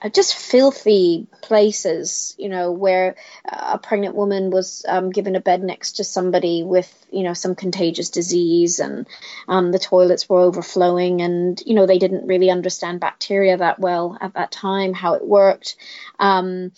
just 0.09 0.35
filthy 0.35 1.27
places, 1.41 2.35
you 2.37 2.49
know, 2.49 2.71
where 2.71 3.15
a 3.45 3.77
pregnant 3.77 4.15
woman 4.15 4.49
was 4.49 4.85
um, 4.87 5.11
given 5.11 5.35
a 5.35 5.39
bed 5.39 5.63
next 5.63 5.93
to 5.93 6.03
somebody 6.03 6.63
with, 6.63 6.91
you 7.11 7.23
know, 7.23 7.33
some 7.33 7.55
contagious 7.55 8.09
disease, 8.09 8.79
and 8.79 9.07
um, 9.47 9.71
the 9.71 9.79
toilets 9.79 10.27
were 10.27 10.39
overflowing, 10.39 11.21
and 11.21 11.61
you 11.65 11.73
know 11.75 11.85
they 11.85 11.99
didn't 11.99 12.27
really 12.27 12.49
understand 12.49 12.99
bacteria 12.99 13.57
that 13.57 13.79
well 13.79 14.17
at 14.19 14.33
that 14.33 14.51
time, 14.51 14.93
how 14.93 15.13
it 15.13 15.25
worked. 15.25 15.75
Um, 16.19 16.71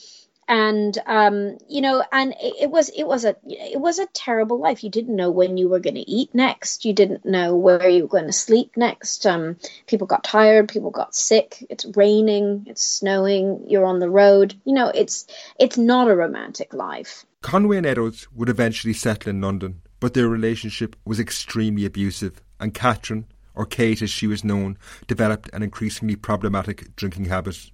and 0.47 0.97
um, 1.05 1.57
you 1.67 1.81
know, 1.81 2.03
and 2.11 2.33
it, 2.33 2.53
it, 2.61 2.69
was 2.69 2.89
it 2.89 3.03
was 3.03 3.25
a 3.25 3.35
it 3.45 3.79
was 3.79 3.99
a 3.99 4.05
terrible 4.07 4.59
life. 4.59 4.83
You 4.83 4.89
didn't 4.89 5.15
know 5.15 5.31
when 5.31 5.57
you 5.57 5.69
were 5.69 5.79
going 5.79 5.95
to 5.95 6.09
eat 6.09 6.35
next. 6.35 6.85
You 6.85 6.93
didn't 6.93 7.25
know 7.25 7.55
where 7.55 7.89
you 7.89 8.03
were 8.03 8.09
going 8.09 8.27
to 8.27 8.33
sleep 8.33 8.77
next. 8.77 9.25
Um, 9.25 9.57
people 9.87 10.07
got 10.07 10.23
tired. 10.23 10.69
People 10.69 10.91
got 10.91 11.15
sick. 11.15 11.65
It's 11.69 11.85
raining. 11.95 12.65
It's 12.67 12.83
snowing. 12.83 13.65
You're 13.67 13.85
on 13.85 13.99
the 13.99 14.09
road. 14.09 14.59
You 14.65 14.73
know, 14.73 14.91
it's 14.93 15.25
it's 15.59 15.77
not 15.77 16.09
a 16.09 16.15
romantic 16.15 16.73
life. 16.73 17.25
Conway 17.41 17.77
and 17.77 17.85
Eddowes 17.85 18.27
would 18.33 18.49
eventually 18.49 18.93
settle 18.93 19.29
in 19.29 19.41
London, 19.41 19.81
but 19.99 20.13
their 20.13 20.27
relationship 20.27 20.95
was 21.05 21.19
extremely 21.19 21.85
abusive, 21.85 22.41
and 22.59 22.73
Catherine, 22.73 23.25
or 23.55 23.65
Kate 23.65 24.01
as 24.01 24.09
she 24.09 24.27
was 24.27 24.43
known, 24.43 24.77
developed 25.07 25.49
an 25.53 25.63
increasingly 25.63 26.15
problematic 26.15 26.95
drinking 26.95 27.25
habit. 27.25 27.71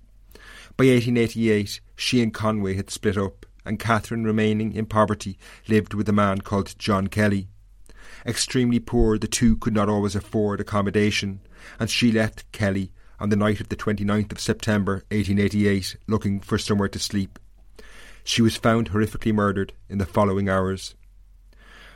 By 0.81 0.87
1888, 0.87 1.79
she 1.95 2.23
and 2.23 2.33
Conway 2.33 2.73
had 2.73 2.89
split 2.89 3.15
up, 3.15 3.45
and 3.63 3.77
Catherine, 3.77 4.23
remaining 4.23 4.73
in 4.73 4.87
poverty, 4.87 5.37
lived 5.67 5.93
with 5.93 6.09
a 6.09 6.11
man 6.11 6.41
called 6.41 6.73
John 6.79 7.05
Kelly. 7.05 7.49
Extremely 8.25 8.79
poor, 8.79 9.19
the 9.19 9.27
two 9.27 9.57
could 9.57 9.75
not 9.75 9.89
always 9.89 10.15
afford 10.15 10.59
accommodation, 10.59 11.41
and 11.79 11.87
she 11.87 12.11
left 12.11 12.51
Kelly 12.51 12.91
on 13.19 13.29
the 13.29 13.35
night 13.35 13.61
of 13.61 13.69
the 13.69 13.75
29th 13.75 14.31
of 14.31 14.39
September 14.39 15.03
1888 15.11 15.97
looking 16.07 16.39
for 16.39 16.57
somewhere 16.57 16.89
to 16.89 16.97
sleep. 16.97 17.37
She 18.23 18.41
was 18.41 18.57
found 18.57 18.89
horrifically 18.89 19.35
murdered 19.35 19.73
in 19.87 19.99
the 19.99 20.07
following 20.07 20.49
hours. 20.49 20.95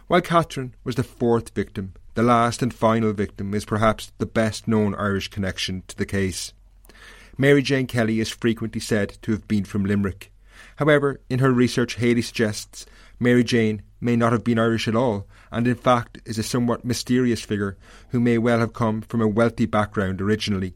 While 0.06 0.22
Catherine 0.22 0.76
was 0.84 0.94
the 0.94 1.02
fourth 1.02 1.56
victim, 1.56 1.96
the 2.14 2.22
last 2.22 2.62
and 2.62 2.72
final 2.72 3.14
victim 3.14 3.56
is 3.56 3.66
perhaps 3.66 4.12
the 4.20 4.28
best 4.28 4.68
known 4.68 4.94
Irish 4.94 5.30
connection 5.30 5.82
to 5.88 5.98
the 5.98 6.06
case. 6.06 6.54
Mary 7.38 7.62
Jane 7.62 7.88
Kelly 7.88 8.20
is 8.20 8.30
frequently 8.30 8.80
said 8.80 9.18
to 9.22 9.32
have 9.32 9.48
been 9.48 9.66
from 9.66 9.86
Limerick. 9.86 10.32
However, 10.78 11.22
in 11.30 11.40
her 11.40 11.52
research, 11.52 11.96
Hallie 11.96 12.22
suggests 12.22 12.86
Mary 13.20 13.44
Jane 13.44 13.82
may 14.00 14.16
not 14.16 14.32
have 14.32 14.44
been 14.44 14.60
Irish 14.60 14.88
at 14.88 14.96
all, 14.96 15.28
and 15.52 15.68
in 15.68 15.76
fact 15.76 16.20
is 16.26 16.38
a 16.38 16.44
somewhat 16.44 16.86
mysterious 16.86 17.42
figure 17.42 17.78
who 18.10 18.20
may 18.20 18.38
well 18.38 18.60
have 18.60 18.74
come 18.74 19.02
from 19.02 19.22
a 19.22 19.28
wealthy 19.28 19.66
background 19.66 20.22
originally. 20.22 20.76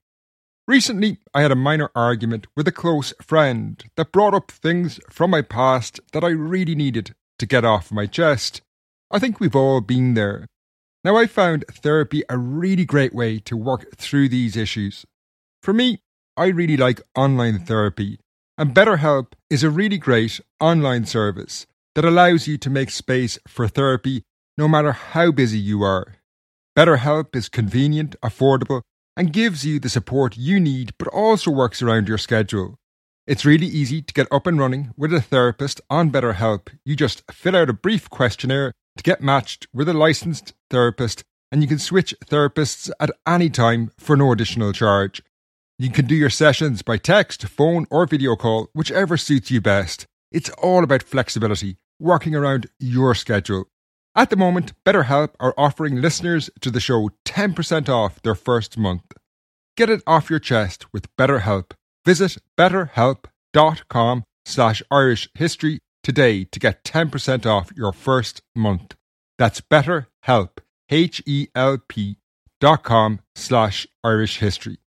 Recently, 0.71 1.17
I 1.33 1.41
had 1.41 1.51
a 1.51 1.55
minor 1.57 1.91
argument 1.93 2.47
with 2.55 2.65
a 2.65 2.71
close 2.71 3.13
friend 3.21 3.83
that 3.97 4.13
brought 4.13 4.33
up 4.33 4.49
things 4.49 5.01
from 5.09 5.29
my 5.29 5.41
past 5.41 5.99
that 6.13 6.23
I 6.23 6.29
really 6.29 6.75
needed 6.75 7.13
to 7.39 7.45
get 7.45 7.65
off 7.65 7.91
my 7.91 8.05
chest. 8.05 8.61
I 9.11 9.19
think 9.19 9.41
we've 9.41 9.53
all 9.53 9.81
been 9.81 10.13
there. 10.13 10.47
Now, 11.03 11.17
I 11.17 11.27
found 11.27 11.65
therapy 11.69 12.23
a 12.29 12.37
really 12.37 12.85
great 12.85 13.13
way 13.13 13.37
to 13.39 13.57
work 13.57 13.97
through 13.97 14.29
these 14.29 14.55
issues. 14.55 15.05
For 15.61 15.73
me, 15.73 15.99
I 16.37 16.45
really 16.45 16.77
like 16.77 17.01
online 17.17 17.59
therapy, 17.59 18.21
and 18.57 18.73
BetterHelp 18.73 19.33
is 19.49 19.65
a 19.65 19.69
really 19.69 19.97
great 19.97 20.39
online 20.61 21.05
service 21.05 21.67
that 21.95 22.05
allows 22.05 22.47
you 22.47 22.57
to 22.59 22.69
make 22.69 22.91
space 22.91 23.37
for 23.45 23.67
therapy 23.67 24.23
no 24.57 24.69
matter 24.69 24.93
how 24.93 25.33
busy 25.33 25.59
you 25.59 25.83
are. 25.83 26.15
BetterHelp 26.77 27.35
is 27.35 27.49
convenient, 27.49 28.15
affordable, 28.23 28.83
and 29.15 29.33
gives 29.33 29.65
you 29.65 29.79
the 29.79 29.89
support 29.89 30.37
you 30.37 30.59
need, 30.59 30.93
but 30.97 31.07
also 31.09 31.51
works 31.51 31.81
around 31.81 32.07
your 32.07 32.17
schedule. 32.17 32.75
It's 33.27 33.45
really 33.45 33.67
easy 33.67 34.01
to 34.01 34.13
get 34.13 34.27
up 34.31 34.47
and 34.47 34.59
running 34.59 34.91
with 34.97 35.13
a 35.13 35.21
therapist 35.21 35.79
on 35.89 36.11
BetterHelp. 36.11 36.69
You 36.83 36.95
just 36.95 37.23
fill 37.31 37.55
out 37.55 37.69
a 37.69 37.73
brief 37.73 38.09
questionnaire 38.09 38.73
to 38.97 39.03
get 39.03 39.21
matched 39.21 39.67
with 39.73 39.87
a 39.87 39.93
licensed 39.93 40.53
therapist, 40.69 41.23
and 41.51 41.61
you 41.61 41.67
can 41.67 41.79
switch 41.79 42.15
therapists 42.25 42.89
at 42.99 43.11
any 43.27 43.49
time 43.49 43.91
for 43.97 44.17
no 44.17 44.31
additional 44.31 44.73
charge. 44.73 45.21
You 45.77 45.89
can 45.89 46.05
do 46.05 46.15
your 46.15 46.29
sessions 46.29 46.81
by 46.81 46.97
text, 46.97 47.47
phone, 47.47 47.87
or 47.89 48.05
video 48.05 48.35
call, 48.35 48.69
whichever 48.73 49.17
suits 49.17 49.49
you 49.49 49.61
best. 49.61 50.05
It's 50.31 50.49
all 50.51 50.83
about 50.83 51.03
flexibility, 51.03 51.77
working 51.99 52.35
around 52.35 52.67
your 52.79 53.15
schedule. 53.15 53.65
At 54.13 54.29
the 54.29 54.35
moment, 54.35 54.73
BetterHelp 54.83 55.35
are 55.39 55.53
offering 55.57 56.01
listeners 56.01 56.49
to 56.59 56.69
the 56.69 56.81
show 56.81 57.11
10% 57.23 57.87
off 57.87 58.21
their 58.23 58.35
first 58.35 58.77
month. 58.77 59.13
Get 59.77 59.89
it 59.89 60.01
off 60.05 60.29
your 60.29 60.39
chest 60.39 60.91
with 60.91 61.15
BetterHelp. 61.15 61.71
Visit 62.05 62.37
betterhelp.com 62.57 64.23
slash 64.45 64.83
Irish 64.91 65.29
history 65.33 65.79
today 66.03 66.43
to 66.43 66.59
get 66.59 66.83
10% 66.83 67.45
off 67.45 67.71
your 67.75 67.93
first 67.93 68.41
month. 68.53 68.95
That's 69.37 69.61
BetterHelp, 69.61 70.57
H-E-L-P 70.89 72.17
dot 72.59 72.83
com 72.83 73.21
slash 73.35 73.87
Irish 74.03 74.39
history. 74.39 74.80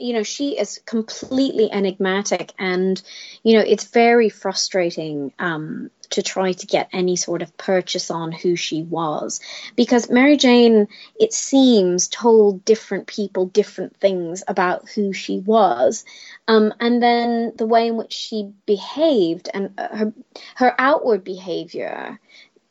You 0.00 0.12
know 0.12 0.22
she 0.22 0.58
is 0.58 0.80
completely 0.86 1.70
enigmatic 1.70 2.52
and 2.58 3.02
you 3.42 3.54
know 3.54 3.64
it's 3.66 3.84
very 3.84 4.28
frustrating 4.28 5.32
um, 5.38 5.90
to 6.10 6.22
try 6.22 6.52
to 6.52 6.66
get 6.66 6.88
any 6.92 7.16
sort 7.16 7.42
of 7.42 7.56
purchase 7.56 8.10
on 8.10 8.32
who 8.32 8.56
she 8.56 8.82
was. 8.82 9.40
Because 9.76 10.10
mary 10.10 10.36
jane 10.36 10.88
it 11.18 11.32
seems 11.32 12.08
told 12.08 12.64
different 12.64 13.06
people 13.06 13.46
different 13.46 13.96
things 13.98 14.42
about 14.48 14.88
who 14.88 15.12
she 15.12 15.38
was. 15.38 16.04
Um, 16.48 16.74
and 16.80 17.02
then 17.02 17.52
the 17.56 17.66
way 17.66 17.88
in 17.88 17.96
which 17.96 18.12
she 18.12 18.52
behaved 18.66 19.48
and 19.52 19.72
uh, 19.78 19.96
her 19.96 20.12
her 20.56 20.74
outward 20.78 21.24
behavior 21.24 22.18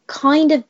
kind 0.08 0.52
of 0.52 0.64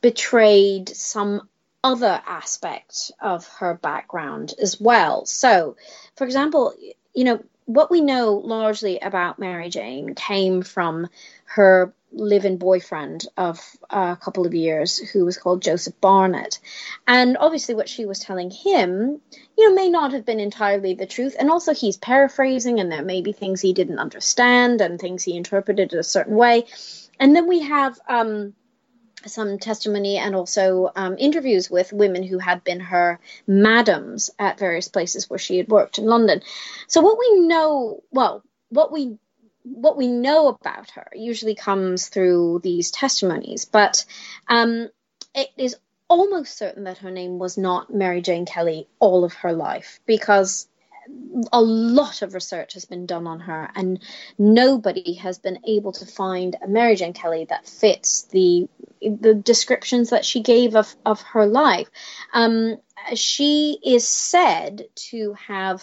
betrayed 0.00 0.90
some 0.90 1.48
other 1.84 2.20
aspect 2.26 3.12
of 3.20 3.46
her 3.58 3.74
background 3.74 4.54
as 4.60 4.80
well. 4.80 5.26
So, 5.26 5.76
for 6.16 6.24
example, 6.24 6.74
you 7.14 7.24
know, 7.24 7.44
what 7.66 7.90
we 7.90 8.00
know 8.00 8.34
largely 8.34 8.98
about 8.98 9.38
Mary 9.38 9.68
Jane 9.68 10.14
came 10.14 10.62
from 10.62 11.08
her 11.44 11.94
live-in 12.10 12.56
boyfriend 12.56 13.26
of 13.36 13.60
a 13.90 14.16
couple 14.20 14.46
of 14.46 14.54
years 14.54 14.98
who 14.98 15.24
was 15.24 15.36
called 15.36 15.62
Joseph 15.62 16.00
Barnett. 16.00 16.58
And 17.06 17.36
obviously 17.36 17.74
what 17.74 17.88
she 17.88 18.06
was 18.06 18.18
telling 18.18 18.50
him, 18.50 19.20
you 19.58 19.68
know, 19.68 19.74
may 19.74 19.90
not 19.90 20.12
have 20.12 20.24
been 20.24 20.40
entirely 20.40 20.94
the 20.94 21.06
truth. 21.06 21.36
And 21.38 21.50
also 21.50 21.74
he's 21.74 21.96
paraphrasing 21.96 22.80
and 22.80 22.90
there 22.90 23.04
may 23.04 23.20
be 23.20 23.32
things 23.32 23.60
he 23.60 23.72
didn't 23.72 23.98
understand 23.98 24.80
and 24.80 24.98
things 24.98 25.22
he 25.22 25.36
interpreted 25.36 25.92
a 25.92 26.02
certain 26.02 26.36
way. 26.36 26.64
And 27.18 27.34
then 27.34 27.46
we 27.46 27.60
have 27.60 27.98
um 28.08 28.54
some 29.28 29.58
testimony 29.58 30.16
and 30.16 30.34
also 30.34 30.90
um, 30.94 31.16
interviews 31.18 31.70
with 31.70 31.92
women 31.92 32.22
who 32.22 32.38
had 32.38 32.64
been 32.64 32.80
her 32.80 33.20
madams 33.46 34.30
at 34.38 34.58
various 34.58 34.88
places 34.88 35.28
where 35.28 35.38
she 35.38 35.58
had 35.58 35.68
worked 35.68 35.98
in 35.98 36.04
London. 36.04 36.42
So 36.86 37.00
what 37.00 37.18
we 37.18 37.40
know, 37.40 38.02
well, 38.10 38.42
what 38.68 38.92
we 38.92 39.18
what 39.64 39.96
we 39.96 40.08
know 40.08 40.48
about 40.48 40.90
her 40.90 41.08
usually 41.14 41.54
comes 41.54 42.08
through 42.08 42.60
these 42.62 42.90
testimonies, 42.90 43.64
but 43.64 44.04
um, 44.46 44.90
it 45.34 45.48
is 45.56 45.76
almost 46.08 46.58
certain 46.58 46.84
that 46.84 46.98
her 46.98 47.10
name 47.10 47.38
was 47.38 47.56
not 47.56 47.92
Mary 47.92 48.20
Jane 48.20 48.44
Kelly 48.44 48.88
all 48.98 49.24
of 49.24 49.32
her 49.34 49.52
life 49.52 50.00
because 50.06 50.68
a 51.52 51.60
lot 51.60 52.22
of 52.22 52.34
research 52.34 52.74
has 52.74 52.84
been 52.84 53.06
done 53.06 53.26
on 53.26 53.40
her, 53.40 53.70
and 53.74 54.00
nobody 54.38 55.14
has 55.14 55.38
been 55.38 55.58
able 55.66 55.92
to 55.92 56.06
find 56.06 56.56
a 56.62 56.68
Mary 56.68 56.96
Jane 56.96 57.12
Kelly 57.12 57.46
that 57.48 57.66
fits 57.66 58.22
the 58.30 58.68
the 59.00 59.34
descriptions 59.34 60.10
that 60.10 60.24
she 60.24 60.40
gave 60.40 60.76
of 60.76 60.94
of 61.04 61.20
her 61.22 61.46
life. 61.46 61.90
Um, 62.32 62.78
she 63.14 63.78
is 63.84 64.06
said 64.06 64.86
to 65.10 65.34
have 65.34 65.82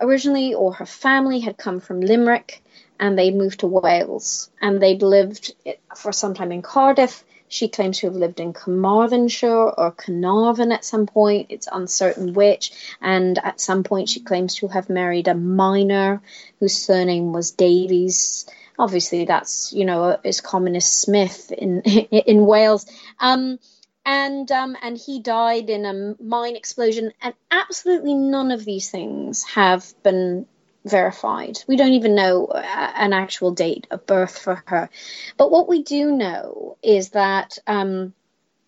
originally, 0.00 0.54
or 0.54 0.74
her 0.74 0.86
family 0.86 1.40
had 1.40 1.56
come 1.56 1.80
from 1.80 2.00
Limerick, 2.00 2.62
and 2.98 3.18
they 3.18 3.30
moved 3.30 3.60
to 3.60 3.66
Wales, 3.66 4.50
and 4.60 4.82
they'd 4.82 5.02
lived 5.02 5.54
for 5.96 6.12
some 6.12 6.34
time 6.34 6.52
in 6.52 6.62
Cardiff 6.62 7.24
she 7.54 7.68
claims 7.68 8.00
to 8.00 8.08
have 8.08 8.16
lived 8.16 8.40
in 8.40 8.52
Carmarthenshire 8.52 9.70
or 9.70 9.92
Carnarvon 9.92 10.72
at 10.72 10.84
some 10.84 11.06
point. 11.06 11.46
It's 11.50 11.68
uncertain 11.70 12.34
which. 12.34 12.72
And 13.00 13.38
at 13.38 13.60
some 13.60 13.84
point, 13.84 14.08
she 14.08 14.20
claims 14.20 14.56
to 14.56 14.66
have 14.66 14.90
married 14.90 15.28
a 15.28 15.34
miner 15.34 16.20
whose 16.58 16.76
surname 16.76 17.32
was 17.32 17.52
Davies. 17.52 18.46
Obviously, 18.76 19.24
that's 19.24 19.72
you 19.72 19.84
know 19.84 20.18
as 20.24 20.40
common 20.40 20.74
as 20.74 20.90
Smith 20.90 21.52
in 21.52 21.80
in 21.82 22.44
Wales. 22.44 22.86
Um, 23.20 23.60
and 24.04 24.50
um, 24.50 24.76
and 24.82 24.98
he 24.98 25.20
died 25.20 25.70
in 25.70 25.84
a 25.84 26.22
mine 26.22 26.56
explosion. 26.56 27.12
And 27.22 27.34
absolutely 27.52 28.14
none 28.14 28.50
of 28.50 28.64
these 28.64 28.90
things 28.90 29.44
have 29.44 29.86
been 30.02 30.46
verified. 30.84 31.58
We 31.66 31.76
don't 31.76 31.94
even 31.94 32.14
know 32.14 32.46
uh, 32.46 32.92
an 32.96 33.12
actual 33.12 33.52
date 33.52 33.86
of 33.90 34.06
birth 34.06 34.38
for 34.38 34.62
her. 34.66 34.90
But 35.36 35.50
what 35.50 35.68
we 35.68 35.82
do 35.82 36.12
know 36.12 36.76
is 36.82 37.10
that 37.10 37.58
um, 37.66 38.14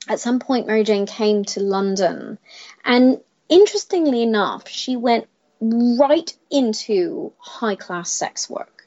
at 0.09 0.20
some 0.20 0.38
point 0.38 0.66
Mary 0.66 0.85
Jane 0.85 1.07
came 1.07 1.44
to 1.46 1.61
London, 1.61 2.38
and 2.85 3.20
interestingly 3.48 4.22
enough, 4.22 4.68
she 4.68 4.96
went 4.96 5.26
right 5.61 6.37
into 6.50 7.33
high 7.38 7.76
class 7.76 8.11
sex 8.11 8.48
work. 8.48 8.87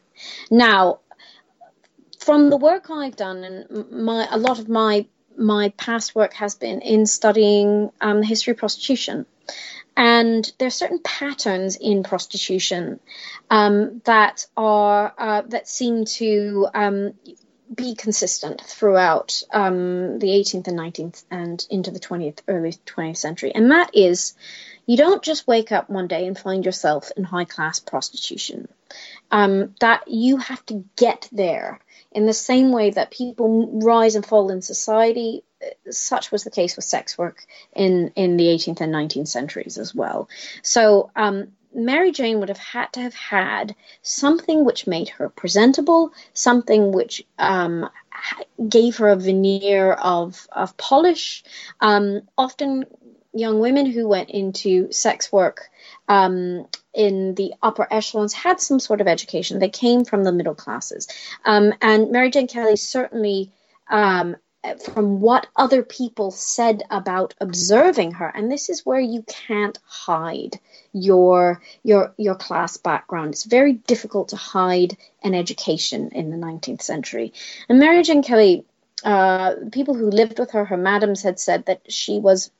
Now, 0.51 0.99
from 2.19 2.49
the 2.49 2.57
work 2.57 2.89
I've 2.89 3.15
done, 3.15 3.43
and 3.43 3.91
my 3.91 4.27
a 4.29 4.37
lot 4.37 4.59
of 4.59 4.67
my 4.69 5.05
my 5.37 5.69
past 5.77 6.15
work 6.15 6.33
has 6.33 6.55
been 6.55 6.81
in 6.81 7.05
studying 7.05 7.91
um, 8.01 8.21
history 8.21 8.51
of 8.51 8.57
prostitution. 8.57 9.25
And 9.99 10.49
there 10.57 10.67
are 10.67 10.71
certain 10.71 10.99
patterns 10.99 11.75
in 11.75 12.03
prostitution 12.03 13.01
um, 13.49 14.01
that 14.05 14.47
are 14.55 15.13
uh, 15.17 15.41
that 15.49 15.67
seem 15.67 16.05
to 16.05 16.69
um, 16.73 17.13
be 17.75 17.95
consistent 17.95 18.62
throughout 18.62 19.43
um, 19.51 20.17
the 20.19 20.27
18th 20.27 20.69
and 20.69 20.79
19th 20.79 21.25
and 21.29 21.67
into 21.69 21.91
the 21.91 21.99
20th, 21.99 22.39
early 22.47 22.71
20th 22.85 23.17
century, 23.17 23.51
and 23.53 23.71
that 23.71 23.91
is 23.93 24.35
you 24.85 24.95
don't 24.95 25.21
just 25.21 25.45
wake 25.47 25.73
up 25.73 25.89
one 25.89 26.07
day 26.07 26.25
and 26.27 26.39
find 26.39 26.63
yourself 26.63 27.12
in 27.17 27.25
high 27.25 27.43
class 27.43 27.81
prostitution. 27.81 28.69
Um, 29.29 29.75
that 29.81 30.07
you 30.07 30.38
have 30.38 30.65
to 30.67 30.85
get 30.95 31.27
there 31.33 31.81
in 32.11 32.25
the 32.25 32.33
same 32.33 32.71
way 32.71 32.91
that 32.91 33.11
people 33.11 33.79
rise 33.81 34.15
and 34.15 34.25
fall 34.25 34.49
in 34.49 34.61
society, 34.61 35.43
such 35.89 36.31
was 36.31 36.43
the 36.43 36.51
case 36.51 36.75
with 36.75 36.85
sex 36.85 37.17
work 37.17 37.45
in 37.75 38.11
in 38.15 38.37
the 38.37 38.45
18th 38.45 38.81
and 38.81 38.93
19th 38.93 39.27
centuries 39.27 39.77
as 39.77 39.93
well. 39.93 40.29
So 40.63 41.11
um, 41.15 41.49
Mary 41.73 42.11
Jane 42.11 42.39
would 42.39 42.49
have 42.49 42.57
had 42.57 42.91
to 42.93 43.01
have 43.01 43.13
had 43.13 43.75
something 44.01 44.65
which 44.65 44.87
made 44.87 45.09
her 45.09 45.29
presentable, 45.29 46.11
something 46.33 46.91
which 46.91 47.23
um, 47.37 47.89
gave 48.67 48.97
her 48.97 49.09
a 49.09 49.15
veneer 49.15 49.91
of 49.93 50.47
of 50.51 50.75
polish. 50.77 51.43
Um, 51.79 52.21
often, 52.37 52.85
young 53.33 53.59
women 53.59 53.85
who 53.85 54.07
went 54.07 54.29
into 54.29 54.91
sex 54.91 55.31
work 55.31 55.69
um, 56.07 56.67
in 56.93 57.36
the 57.36 57.54
upper 57.62 57.88
echelons 57.91 58.34
had 58.34 58.60
some 58.60 58.80
sort 58.80 59.02
of 59.02 59.08
education. 59.08 59.60
They 59.60 59.69
came 59.69 60.06
from 60.06 60.23
the 60.23 60.32
middle 60.32 60.56
classes, 60.56 61.08
um, 61.45 61.73
and 61.82 62.12
Mary 62.12 62.32
Jane 62.32 62.47
Kelly 62.47 62.75
certainly 62.75 63.52
um, 63.89 64.36
from 64.93 65.21
what 65.21 65.47
other 65.56 65.84
people 65.84 66.32
said 66.32 66.84
about 66.89 67.34
observing 67.39 68.12
her 68.12 68.28
and 68.28 68.52
this 68.52 68.69
is 68.69 68.86
where 68.86 68.99
you 68.99 69.23
can't 69.23 69.80
hide 69.86 70.60
your 70.91 71.62
your 71.84 72.13
your 72.17 72.36
class 72.36 72.75
background. 72.75 73.32
It's 73.32 73.45
very 73.45 73.73
difficult 73.73 74.30
to 74.30 74.36
hide 74.36 74.97
an 75.23 75.34
education 75.34 76.10
in 76.12 76.30
the 76.30 76.38
19th 76.38 76.82
century. 76.82 77.34
And 77.69 77.80
mary 77.80 78.04
jane 78.04 78.21
kelly 78.21 78.65
uh, 79.02 79.56
people 79.71 79.93
who 79.93 80.10
lived 80.10 80.39
with 80.39 80.52
her 80.52 80.65
her 80.65 80.78
madams 80.78 81.23
had 81.23 81.39
said 81.39 81.67
that 81.67 81.89
she 81.91 82.19
was 82.19 82.52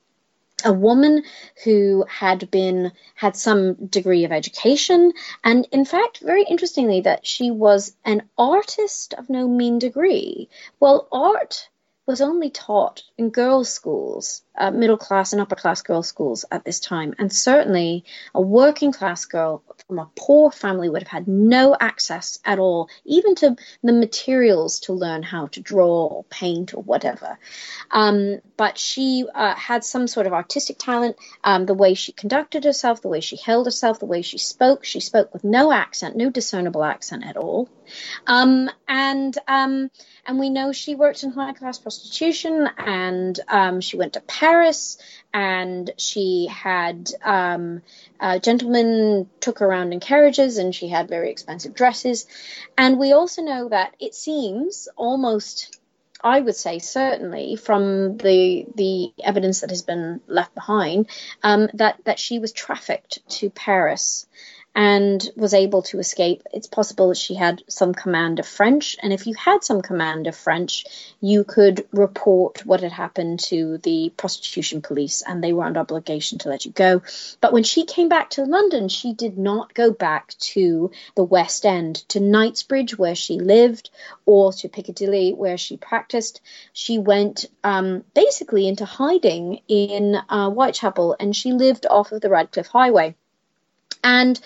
a 0.66 0.74
woman 0.74 1.24
who 1.64 2.06
had 2.08 2.50
been 2.52 2.92
had 3.16 3.36
some 3.36 3.74
degree 3.88 4.26
of 4.26 4.32
education. 4.32 5.14
And 5.44 5.68
in 5.72 5.86
fact 5.86 6.20
very 6.20 6.44
interestingly 6.44 7.02
that 7.02 7.26
she 7.26 7.52
was 7.52 7.96
an 8.06 8.24
artist 8.38 9.14
of 9.14 9.30
no 9.30 9.48
mean 9.48 9.80
degree. 9.80 10.50
Well 10.80 11.08
art 11.12 11.69
was 12.10 12.22
only 12.22 12.50
taught 12.50 13.04
in 13.20 13.30
girls' 13.30 13.72
schools, 13.72 14.42
uh, 14.58 14.72
middle 14.72 14.98
class 14.98 15.32
and 15.32 15.40
upper 15.40 15.56
class 15.56 15.84
girls' 15.84 16.08
schools 16.08 16.44
at 16.52 16.66
this 16.66 16.80
time. 16.80 17.14
And 17.20 17.32
certainly 17.32 18.04
a 18.34 18.42
working 18.42 18.92
class 18.92 19.26
girl 19.26 19.62
from 19.86 20.00
a 20.00 20.10
poor 20.18 20.50
family 20.50 20.90
would 20.90 21.04
have 21.04 21.12
had 21.12 21.28
no 21.28 21.78
access 21.80 22.40
at 22.44 22.58
all, 22.58 22.90
even 23.06 23.36
to 23.36 23.56
the 23.84 23.94
materials 23.94 24.80
to 24.82 24.94
learn 24.94 25.22
how 25.22 25.48
to 25.48 25.62
draw 25.62 26.08
or 26.08 26.24
paint 26.24 26.74
or 26.74 26.82
whatever. 26.82 27.38
Um, 27.92 28.40
but 28.58 28.80
she 28.80 29.26
uh, 29.36 29.54
had 29.54 29.84
some 29.84 30.08
sort 30.08 30.26
of 30.26 30.34
artistic 30.34 30.80
talent, 30.80 31.16
um, 31.44 31.68
the 31.68 31.76
way 31.76 31.94
she 31.94 32.12
conducted 32.12 32.64
herself, 32.64 33.04
the 33.04 33.08
way 33.08 33.22
she 33.22 33.38
held 33.38 33.68
herself, 33.68 34.00
the 34.00 34.08
way 34.08 34.24
she 34.24 34.40
spoke. 34.40 34.84
She 34.84 35.00
spoke 35.00 35.32
with 35.32 35.44
no 35.44 35.72
accent, 35.72 36.16
no 36.16 36.32
discernible 36.32 36.84
accent 36.84 37.24
at 37.24 37.38
all. 37.38 37.70
Um, 38.26 38.70
and 38.88 39.38
um, 39.48 39.92
and 40.30 40.38
we 40.38 40.52
know 40.52 40.72
she 40.72 40.94
worked 40.94 41.24
in 41.24 41.32
high 41.32 41.54
class 41.54 41.80
prostitution, 41.80 42.70
and 42.78 43.40
um, 43.48 43.82
she 43.82 43.98
went 43.98 44.14
to 44.14 44.22
Paris, 44.22 45.00
and 45.34 45.90
she 45.98 46.46
had 46.46 47.10
um, 47.24 47.82
gentlemen 48.40 49.28
took 49.40 49.58
her 49.58 49.66
around 49.66 49.92
in 49.92 50.00
carriages, 50.00 50.60
and 50.60 50.76
she 50.76 50.88
had 50.88 51.10
very 51.10 51.32
expensive 51.32 51.74
dresses. 51.74 52.28
And 52.78 53.00
we 53.00 53.12
also 53.12 53.42
know 53.42 53.70
that 53.70 53.96
it 54.00 54.14
seems 54.14 54.88
almost 54.96 55.80
I 56.22 56.42
would 56.42 56.56
say 56.56 56.78
certainly 56.78 57.56
from 57.56 58.18
the 58.18 58.68
the 58.76 59.12
evidence 59.24 59.62
that 59.62 59.72
has 59.72 59.82
been 59.82 60.22
left 60.28 60.54
behind 60.54 61.10
um, 61.42 61.70
that 61.74 62.04
that 62.04 62.20
she 62.20 62.38
was 62.38 62.52
trafficked 62.52 63.18
to 63.40 63.50
Paris 63.50 64.28
and 64.76 65.28
was 65.36 65.54
able 65.54 65.82
to 65.82 66.00
escape. 66.00 66.44
It's 66.54 66.68
possible 66.68 67.10
that 67.10 67.18
she 67.18 67.34
had 67.34 67.64
some 67.68 67.94
command 67.94 68.40
of 68.40 68.48
French, 68.48 68.96
and 69.02 69.12
if 69.12 69.26
you 69.26 69.34
had 69.34 69.64
some 69.64 69.82
command 69.82 70.28
of 70.28 70.36
French, 70.36 70.86
you 71.20 71.44
could 71.44 71.88
report 71.92 72.66
what 72.66 72.82
had 72.82 72.92
happened 72.92 73.40
to 73.42 73.80
the 73.80 74.14
prostitution 74.16 74.82
police, 74.82 75.22
and 75.22 75.44
they 75.44 75.54
were 75.54 75.64
under 75.64 75.80
obligation 75.80 76.38
to 76.40 76.50
let 76.50 76.66
you 76.66 76.72
go. 76.72 77.02
But 77.42 77.52
when 77.52 77.64
she 77.64 77.86
came 77.86 78.10
back 78.10 78.30
to 78.32 78.46
London, 78.46 78.90
she 78.90 79.14
did 79.14 79.38
not 79.38 79.74
go 79.74 79.92
back 79.92 80.36
to 80.54 80.92
the 81.16 81.24
West 81.24 81.66
End, 81.66 81.96
to 82.10 82.20
Knightsbridge, 82.20 82.98
where 82.98 83.16
she 83.16 83.40
lived, 83.40 83.90
or 84.26 84.54
to 84.54 84.70
Piccadilly, 84.70 85.34
where 85.34 85.58
she 85.58 85.78
practiced. 85.78 86.42
She 86.74 87.00
went 87.00 87.46
um, 87.64 88.04
basically 88.14 88.68
into 88.68 88.86
hiding 88.86 89.62
in 89.68 90.16
uh, 90.30 90.52
Whitechapel, 90.52 91.16
and 91.20 91.36
she 91.36 91.54
lived 91.54 91.86
off 91.90 92.12
of 92.12 92.22
the 92.22 92.30
Ratcliffe 92.30 92.68
Highway. 92.68 93.16
And 94.04 94.40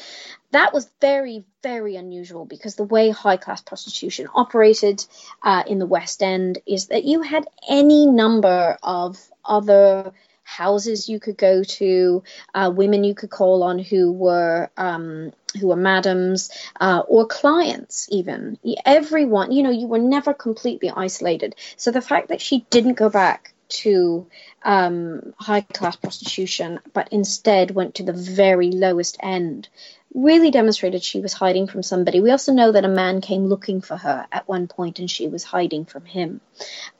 that 0.51 0.73
was 0.73 0.89
very, 1.01 1.45
very 1.63 1.95
unusual 1.95 2.45
because 2.45 2.75
the 2.75 2.83
way 2.83 3.09
high 3.09 3.37
class 3.37 3.61
prostitution 3.61 4.27
operated 4.33 5.03
uh, 5.41 5.63
in 5.67 5.79
the 5.79 5.85
West 5.85 6.21
End 6.21 6.59
is 6.65 6.87
that 6.87 7.03
you 7.03 7.21
had 7.21 7.47
any 7.67 8.05
number 8.05 8.77
of 8.83 9.17
other 9.43 10.13
houses 10.43 11.09
you 11.09 11.19
could 11.19 11.37
go 11.37 11.63
to, 11.63 12.23
uh, 12.53 12.71
women 12.73 13.03
you 13.03 13.15
could 13.15 13.29
call 13.29 13.63
on 13.63 13.79
who 13.79 14.11
were 14.11 14.69
um, 14.77 15.31
who 15.59 15.67
were 15.67 15.75
madams 15.75 16.51
uh, 16.79 17.01
or 17.07 17.25
clients 17.25 18.07
even. 18.11 18.57
Everyone, 18.85 19.51
you 19.51 19.63
know, 19.63 19.71
you 19.71 19.87
were 19.87 19.99
never 19.99 20.33
completely 20.33 20.91
isolated. 20.95 21.55
So 21.77 21.91
the 21.91 22.01
fact 22.01 22.29
that 22.29 22.41
she 22.41 22.65
didn't 22.69 22.95
go 22.95 23.09
back 23.09 23.53
to 23.73 24.27
um, 24.63 25.33
high 25.37 25.61
class 25.61 25.95
prostitution, 25.95 26.79
but 26.93 27.09
instead 27.11 27.71
went 27.71 27.95
to 27.95 28.03
the 28.03 28.13
very 28.13 28.71
lowest 28.71 29.17
end, 29.21 29.67
really 30.13 30.51
demonstrated 30.51 31.03
she 31.03 31.19
was 31.19 31.33
hiding 31.33 31.67
from 31.67 31.83
somebody. 31.83 32.21
We 32.21 32.31
also 32.31 32.53
know 32.53 32.71
that 32.71 32.85
a 32.85 32.89
man 32.89 33.21
came 33.21 33.45
looking 33.45 33.81
for 33.81 33.97
her 33.97 34.27
at 34.31 34.47
one 34.47 34.67
point 34.67 34.99
and 34.99 35.09
she 35.09 35.27
was 35.27 35.43
hiding 35.43 35.85
from 35.85 36.05
him. 36.05 36.39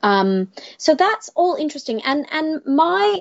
Um, 0.01 0.51
so 0.77 0.95
that's 0.95 1.29
all 1.35 1.55
interesting. 1.55 2.01
And, 2.03 2.25
and 2.31 2.65
my, 2.65 3.19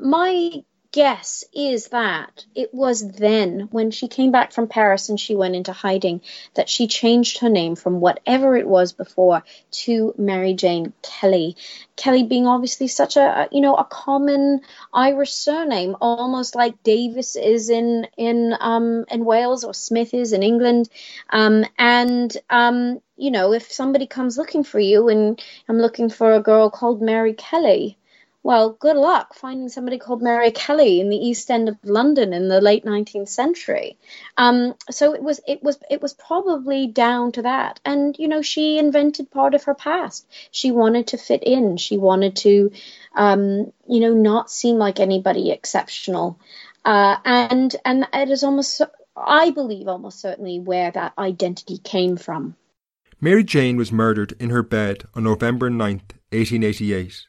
my 0.00 0.62
guess 0.96 1.44
is 1.52 1.88
that 1.88 2.46
it 2.54 2.72
was 2.72 3.06
then, 3.06 3.68
when 3.70 3.90
she 3.90 4.08
came 4.08 4.32
back 4.32 4.50
from 4.50 4.66
Paris 4.66 5.10
and 5.10 5.20
she 5.20 5.36
went 5.36 5.54
into 5.54 5.70
hiding, 5.70 6.22
that 6.54 6.70
she 6.70 6.86
changed 6.86 7.40
her 7.40 7.50
name 7.50 7.76
from 7.76 8.00
whatever 8.00 8.56
it 8.56 8.66
was 8.66 8.94
before 8.94 9.44
to 9.70 10.14
Mary 10.16 10.54
Jane 10.54 10.94
Kelly. 11.02 11.54
Kelly 11.96 12.22
being 12.22 12.46
obviously 12.46 12.88
such 12.88 13.18
a 13.18 13.46
you 13.52 13.60
know 13.60 13.74
a 13.74 13.84
common 13.84 14.62
Irish 14.94 15.34
surname, 15.34 15.96
almost 16.00 16.54
like 16.54 16.82
Davis 16.82 17.36
is 17.36 17.68
in 17.68 18.06
in 18.16 18.56
um 18.58 19.04
in 19.10 19.26
Wales 19.26 19.64
or 19.64 19.74
Smith 19.74 20.14
is 20.14 20.32
in 20.32 20.42
England, 20.42 20.88
um, 21.28 21.66
and 21.76 22.34
um, 22.48 23.02
you 23.18 23.30
know 23.30 23.52
if 23.52 23.70
somebody 23.70 24.06
comes 24.06 24.38
looking 24.38 24.64
for 24.64 24.80
you 24.80 25.10
and 25.10 25.42
I'm 25.68 25.76
looking 25.76 26.08
for 26.08 26.32
a 26.32 26.40
girl 26.40 26.70
called 26.70 27.02
Mary 27.02 27.34
Kelly 27.34 27.98
well, 28.46 28.70
good 28.70 28.94
luck 28.94 29.34
finding 29.34 29.68
somebody 29.68 29.98
called 29.98 30.22
Mary 30.22 30.52
Kelly 30.52 31.00
in 31.00 31.08
the 31.08 31.16
East 31.16 31.50
End 31.50 31.68
of 31.68 31.76
London 31.82 32.32
in 32.32 32.46
the 32.46 32.60
late 32.60 32.84
19th 32.84 33.28
century. 33.28 33.98
Um, 34.36 34.76
so 34.88 35.14
it 35.14 35.20
was 35.20 35.40
it 35.48 35.64
was 35.64 35.80
it 35.90 36.00
was 36.00 36.14
probably 36.14 36.86
down 36.86 37.32
to 37.32 37.42
that. 37.42 37.80
And 37.84 38.14
you 38.16 38.28
know, 38.28 38.42
she 38.42 38.78
invented 38.78 39.32
part 39.32 39.54
of 39.54 39.64
her 39.64 39.74
past. 39.74 40.28
She 40.52 40.70
wanted 40.70 41.08
to 41.08 41.18
fit 41.18 41.42
in. 41.42 41.76
She 41.76 41.98
wanted 41.98 42.36
to, 42.36 42.70
um, 43.16 43.72
you 43.88 43.98
know, 43.98 44.14
not 44.14 44.48
seem 44.48 44.76
like 44.76 45.00
anybody 45.00 45.50
exceptional. 45.50 46.38
Uh, 46.84 47.16
and 47.24 47.74
and 47.84 48.06
it 48.14 48.30
is 48.30 48.44
almost, 48.44 48.80
I 49.16 49.50
believe, 49.50 49.88
almost 49.88 50.20
certainly 50.20 50.60
where 50.60 50.92
that 50.92 51.14
identity 51.18 51.78
came 51.78 52.16
from. 52.16 52.54
Mary 53.20 53.42
Jane 53.42 53.76
was 53.76 53.90
murdered 53.90 54.34
in 54.38 54.50
her 54.50 54.62
bed 54.62 55.02
on 55.16 55.24
November 55.24 55.68
9th, 55.68 56.14
1888. 56.30 57.26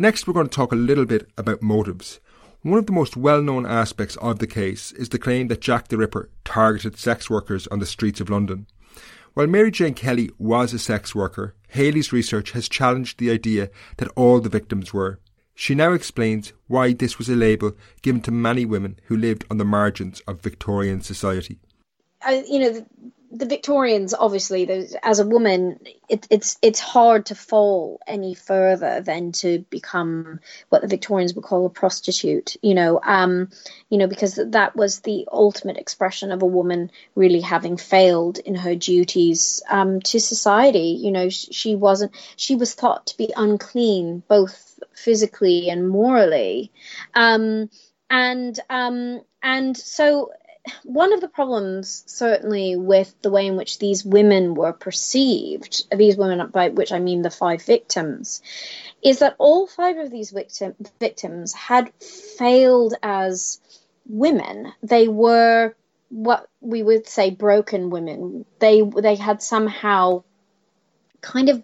Next, 0.00 0.26
we're 0.26 0.32
going 0.32 0.48
to 0.48 0.56
talk 0.56 0.72
a 0.72 0.76
little 0.76 1.04
bit 1.04 1.28
about 1.36 1.60
motives. 1.60 2.20
One 2.62 2.78
of 2.78 2.86
the 2.86 2.92
most 2.92 3.18
well 3.18 3.42
known 3.42 3.66
aspects 3.66 4.16
of 4.16 4.38
the 4.38 4.46
case 4.46 4.92
is 4.92 5.10
the 5.10 5.18
claim 5.18 5.48
that 5.48 5.60
Jack 5.60 5.88
the 5.88 5.98
Ripper 5.98 6.30
targeted 6.42 6.96
sex 6.98 7.28
workers 7.28 7.66
on 7.66 7.80
the 7.80 7.84
streets 7.84 8.18
of 8.18 8.30
London. 8.30 8.66
While 9.34 9.48
Mary 9.48 9.70
Jane 9.70 9.92
Kelly 9.92 10.30
was 10.38 10.72
a 10.72 10.78
sex 10.78 11.14
worker, 11.14 11.54
Hallie's 11.68 12.14
research 12.14 12.52
has 12.52 12.66
challenged 12.66 13.18
the 13.18 13.30
idea 13.30 13.68
that 13.98 14.08
all 14.16 14.40
the 14.40 14.48
victims 14.48 14.94
were. 14.94 15.20
She 15.54 15.74
now 15.74 15.92
explains 15.92 16.54
why 16.66 16.94
this 16.94 17.18
was 17.18 17.28
a 17.28 17.36
label 17.36 17.72
given 18.00 18.22
to 18.22 18.30
many 18.30 18.64
women 18.64 18.98
who 19.08 19.18
lived 19.18 19.44
on 19.50 19.58
the 19.58 19.66
margins 19.66 20.20
of 20.20 20.40
Victorian 20.40 21.02
society. 21.02 21.60
Uh, 22.26 22.40
you 22.48 22.58
know, 22.58 22.86
the 23.32 23.46
Victorians, 23.46 24.12
obviously, 24.12 24.68
as 25.02 25.20
a 25.20 25.26
woman, 25.26 25.78
it, 26.08 26.26
it's 26.30 26.58
it's 26.62 26.80
hard 26.80 27.26
to 27.26 27.36
fall 27.36 28.00
any 28.06 28.34
further 28.34 29.00
than 29.00 29.30
to 29.32 29.60
become 29.70 30.40
what 30.68 30.82
the 30.82 30.88
Victorians 30.88 31.34
would 31.34 31.44
call 31.44 31.66
a 31.66 31.70
prostitute. 31.70 32.56
You 32.60 32.74
know, 32.74 33.00
um, 33.02 33.50
you 33.88 33.98
know, 33.98 34.08
because 34.08 34.34
that 34.34 34.74
was 34.74 35.00
the 35.00 35.28
ultimate 35.30 35.76
expression 35.76 36.32
of 36.32 36.42
a 36.42 36.46
woman 36.46 36.90
really 37.14 37.40
having 37.40 37.76
failed 37.76 38.38
in 38.38 38.56
her 38.56 38.74
duties 38.74 39.62
um, 39.70 40.00
to 40.00 40.18
society. 40.18 40.98
You 41.00 41.12
know, 41.12 41.28
she, 41.28 41.76
wasn't. 41.76 42.12
She 42.34 42.56
was 42.56 42.74
thought 42.74 43.06
to 43.08 43.16
be 43.16 43.32
unclean, 43.36 44.24
both 44.26 44.80
physically 44.92 45.70
and 45.70 45.88
morally, 45.88 46.72
um, 47.14 47.70
and 48.10 48.58
um, 48.68 49.20
and 49.40 49.76
so 49.76 50.32
one 50.84 51.12
of 51.12 51.20
the 51.20 51.28
problems, 51.28 52.04
certainly, 52.06 52.76
with 52.76 53.14
the 53.22 53.30
way 53.30 53.46
in 53.46 53.56
which 53.56 53.78
these 53.78 54.04
women 54.04 54.54
were 54.54 54.72
perceived, 54.72 55.84
these 55.96 56.16
women, 56.16 56.46
by 56.48 56.68
which 56.68 56.92
I 56.92 56.98
mean 56.98 57.22
the 57.22 57.30
five 57.30 57.62
victims, 57.62 58.42
is 59.02 59.20
that 59.20 59.36
all 59.38 59.66
five 59.66 59.96
of 59.96 60.10
these 60.10 60.30
victim, 60.30 60.74
victims 60.98 61.52
had 61.54 61.92
failed 61.94 62.94
as 63.02 63.60
women. 64.06 64.72
They 64.82 65.08
were 65.08 65.74
what 66.10 66.48
we 66.60 66.82
would 66.82 67.06
say 67.06 67.30
broken 67.30 67.90
women. 67.90 68.44
They 68.58 68.82
they 68.82 69.14
had 69.14 69.42
somehow 69.42 70.24
kind 71.20 71.48
of 71.48 71.62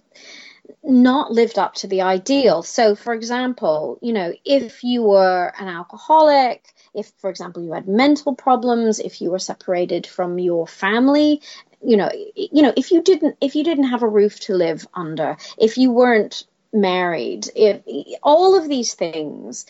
not 0.83 1.33
lived 1.33 1.59
up 1.59 1.75
to 1.75 1.87
the 1.87 2.03
ideal. 2.03 2.63
So, 2.63 2.95
for 2.95 3.13
example, 3.13 3.99
you 4.01 4.13
know, 4.13 4.33
if 4.45 4.85
you 4.85 5.03
were 5.03 5.53
an 5.59 5.69
alcoholic, 5.69 6.65
if, 6.97 7.13
for 7.19 7.31
example, 7.31 7.63
you 7.63 7.73
had 7.73 7.87
mental 7.87 8.35
problems, 8.35 8.99
if 8.99 9.21
you 9.21 9.31
were 9.31 9.39
separated 9.39 10.07
from 10.07 10.39
your 10.39 10.67
family, 10.67 11.43
you 11.83 11.97
know, 11.97 12.11
you 12.35 12.63
know, 12.63 12.73
if 12.77 12.91
you 12.91 13.03
didn't, 13.03 13.37
if 13.41 13.55
you 13.55 13.63
didn't 13.63 13.85
have 13.85 14.03
a 14.03 14.09
roof 14.09 14.41
to 14.41 14.55
live 14.55 14.87
under, 14.95 15.37
if 15.59 15.79
you 15.79 15.91
weren't 15.91 16.45
married, 16.73 17.49
if 17.55 17.83
all 18.23 18.57
of 18.59 18.69
these 18.69 18.95
things, 18.95 19.67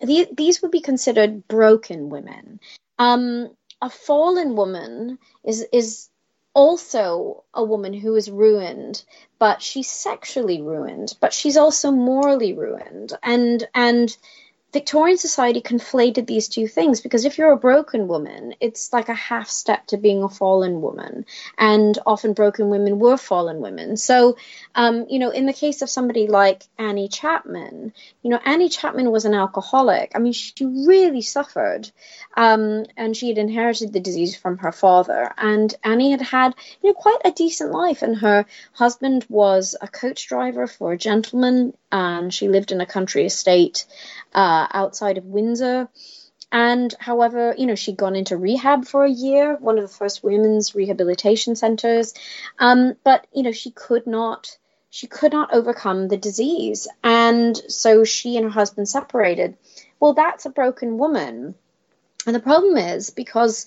the, 0.00 0.26
these 0.32 0.62
would 0.62 0.70
be 0.70 0.80
considered 0.80 1.46
broken 1.46 2.08
women. 2.08 2.58
Um, 2.98 3.50
a 3.82 3.90
fallen 3.90 4.56
woman 4.56 5.18
is 5.44 5.66
is 5.72 6.08
also 6.54 7.44
a 7.54 7.64
woman 7.64 7.94
who 7.94 8.14
is 8.14 8.30
ruined 8.30 9.02
but 9.38 9.62
she's 9.62 9.90
sexually 9.90 10.60
ruined 10.60 11.14
but 11.20 11.32
she's 11.32 11.56
also 11.56 11.90
morally 11.90 12.52
ruined 12.52 13.12
and 13.22 13.66
and 13.74 14.16
Victorian 14.72 15.18
society 15.18 15.60
conflated 15.60 16.26
these 16.26 16.48
two 16.48 16.66
things 16.66 17.02
because 17.02 17.26
if 17.26 17.36
you're 17.36 17.52
a 17.52 17.58
broken 17.58 18.08
woman, 18.08 18.54
it's 18.58 18.90
like 18.90 19.10
a 19.10 19.14
half 19.14 19.48
step 19.48 19.86
to 19.88 19.98
being 19.98 20.22
a 20.22 20.30
fallen 20.30 20.80
woman. 20.80 21.26
And 21.58 21.98
often 22.06 22.32
broken 22.32 22.70
women 22.70 22.98
were 22.98 23.18
fallen 23.18 23.60
women. 23.60 23.98
So, 23.98 24.36
um, 24.74 25.06
you 25.10 25.18
know, 25.18 25.28
in 25.28 25.44
the 25.44 25.52
case 25.52 25.82
of 25.82 25.90
somebody 25.90 26.26
like 26.26 26.64
Annie 26.78 27.08
Chapman, 27.08 27.92
you 28.22 28.30
know, 28.30 28.40
Annie 28.42 28.70
Chapman 28.70 29.10
was 29.10 29.26
an 29.26 29.34
alcoholic. 29.34 30.12
I 30.14 30.18
mean, 30.18 30.32
she 30.32 30.64
really 30.64 31.20
suffered. 31.20 31.90
Um, 32.34 32.86
and 32.96 33.14
she 33.14 33.28
had 33.28 33.36
inherited 33.36 33.92
the 33.92 34.00
disease 34.00 34.36
from 34.36 34.56
her 34.58 34.72
father. 34.72 35.34
And 35.36 35.74
Annie 35.84 36.12
had 36.12 36.22
had, 36.22 36.54
you 36.82 36.90
know, 36.90 36.94
quite 36.94 37.20
a 37.26 37.30
decent 37.30 37.72
life. 37.72 38.00
And 38.00 38.16
her 38.16 38.46
husband 38.72 39.26
was 39.28 39.76
a 39.80 39.88
coach 39.88 40.28
driver 40.28 40.66
for 40.66 40.92
a 40.92 40.98
gentleman. 40.98 41.74
And 41.90 42.32
she 42.32 42.48
lived 42.48 42.72
in 42.72 42.80
a 42.80 42.86
country 42.86 43.26
estate 43.26 43.84
uh, 44.34 44.61
outside 44.72 45.18
of 45.18 45.24
Windsor. 45.24 45.88
And 46.50 46.94
however, 46.98 47.54
you 47.56 47.66
know, 47.66 47.74
she'd 47.74 47.96
gone 47.96 48.14
into 48.14 48.36
rehab 48.36 48.84
for 48.84 49.04
a 49.04 49.10
year, 49.10 49.56
one 49.56 49.78
of 49.78 49.82
the 49.82 49.96
first 49.96 50.22
women's 50.22 50.74
rehabilitation 50.74 51.56
centers. 51.56 52.12
Um, 52.58 52.94
but, 53.04 53.26
you 53.32 53.42
know, 53.42 53.52
she 53.52 53.70
could 53.70 54.06
not 54.06 54.58
she 54.90 55.06
could 55.06 55.32
not 55.32 55.54
overcome 55.54 56.08
the 56.08 56.18
disease. 56.18 56.86
And 57.02 57.56
so 57.56 58.04
she 58.04 58.36
and 58.36 58.44
her 58.44 58.50
husband 58.50 58.90
separated. 58.90 59.56
Well, 59.98 60.12
that's 60.12 60.44
a 60.44 60.50
broken 60.50 60.98
woman. 60.98 61.54
And 62.26 62.34
the 62.34 62.40
problem 62.40 62.76
is 62.76 63.08
because, 63.08 63.64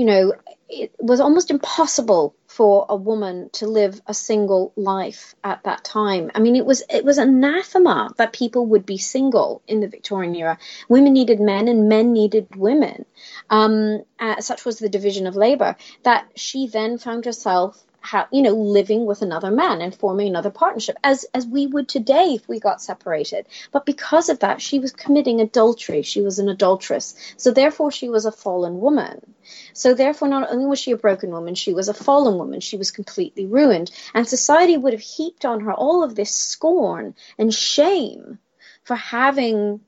you 0.00 0.06
know, 0.06 0.32
it 0.70 0.92
was 0.98 1.20
almost 1.20 1.50
impossible 1.50 2.34
for 2.46 2.86
a 2.88 2.96
woman 2.96 3.50
to 3.52 3.66
live 3.66 4.00
a 4.06 4.14
single 4.14 4.72
life 4.74 5.34
at 5.44 5.62
that 5.64 5.84
time. 5.84 6.30
I 6.34 6.38
mean, 6.38 6.56
it 6.56 6.64
was 6.64 6.82
it 6.88 7.04
was 7.04 7.18
anathema 7.18 8.10
that 8.16 8.32
people 8.32 8.64
would 8.68 8.86
be 8.86 8.96
single 8.96 9.60
in 9.68 9.80
the 9.80 9.88
Victorian 9.88 10.34
era. 10.34 10.56
Women 10.88 11.12
needed 11.12 11.38
men, 11.38 11.68
and 11.68 11.90
men 11.90 12.14
needed 12.14 12.56
women. 12.56 13.04
Um, 13.50 14.04
uh, 14.18 14.40
such 14.40 14.64
was 14.64 14.78
the 14.78 14.88
division 14.88 15.26
of 15.26 15.36
labor 15.36 15.76
that 16.04 16.26
she 16.34 16.66
then 16.66 16.96
found 16.96 17.26
herself 17.26 17.84
how 18.00 18.26
you 18.32 18.42
know 18.42 18.54
living 18.54 19.06
with 19.06 19.22
another 19.22 19.50
man 19.50 19.80
and 19.80 19.94
forming 19.94 20.28
another 20.28 20.50
partnership 20.50 20.96
as 21.04 21.24
as 21.34 21.46
we 21.46 21.66
would 21.66 21.88
today 21.88 22.34
if 22.34 22.48
we 22.48 22.58
got 22.60 22.82
separated. 22.82 23.46
But 23.72 23.86
because 23.86 24.28
of 24.28 24.40
that 24.40 24.60
she 24.60 24.78
was 24.78 24.92
committing 24.92 25.40
adultery. 25.40 26.02
She 26.02 26.22
was 26.22 26.38
an 26.38 26.48
adulteress. 26.48 27.14
So 27.36 27.50
therefore 27.50 27.90
she 27.90 28.08
was 28.08 28.24
a 28.26 28.32
fallen 28.32 28.80
woman. 28.80 29.34
So 29.72 29.94
therefore 29.94 30.28
not 30.28 30.50
only 30.50 30.66
was 30.66 30.78
she 30.78 30.92
a 30.92 30.96
broken 30.96 31.30
woman 31.30 31.54
she 31.54 31.72
was 31.72 31.88
a 31.88 31.94
fallen 31.94 32.38
woman. 32.38 32.60
She 32.60 32.76
was 32.76 32.90
completely 32.90 33.46
ruined. 33.46 33.90
And 34.14 34.26
society 34.26 34.76
would 34.76 34.92
have 34.92 35.02
heaped 35.02 35.44
on 35.44 35.60
her 35.60 35.72
all 35.72 36.02
of 36.02 36.14
this 36.14 36.34
scorn 36.34 37.14
and 37.38 37.52
shame 37.52 38.38
for 38.84 38.96
having 38.96 39.80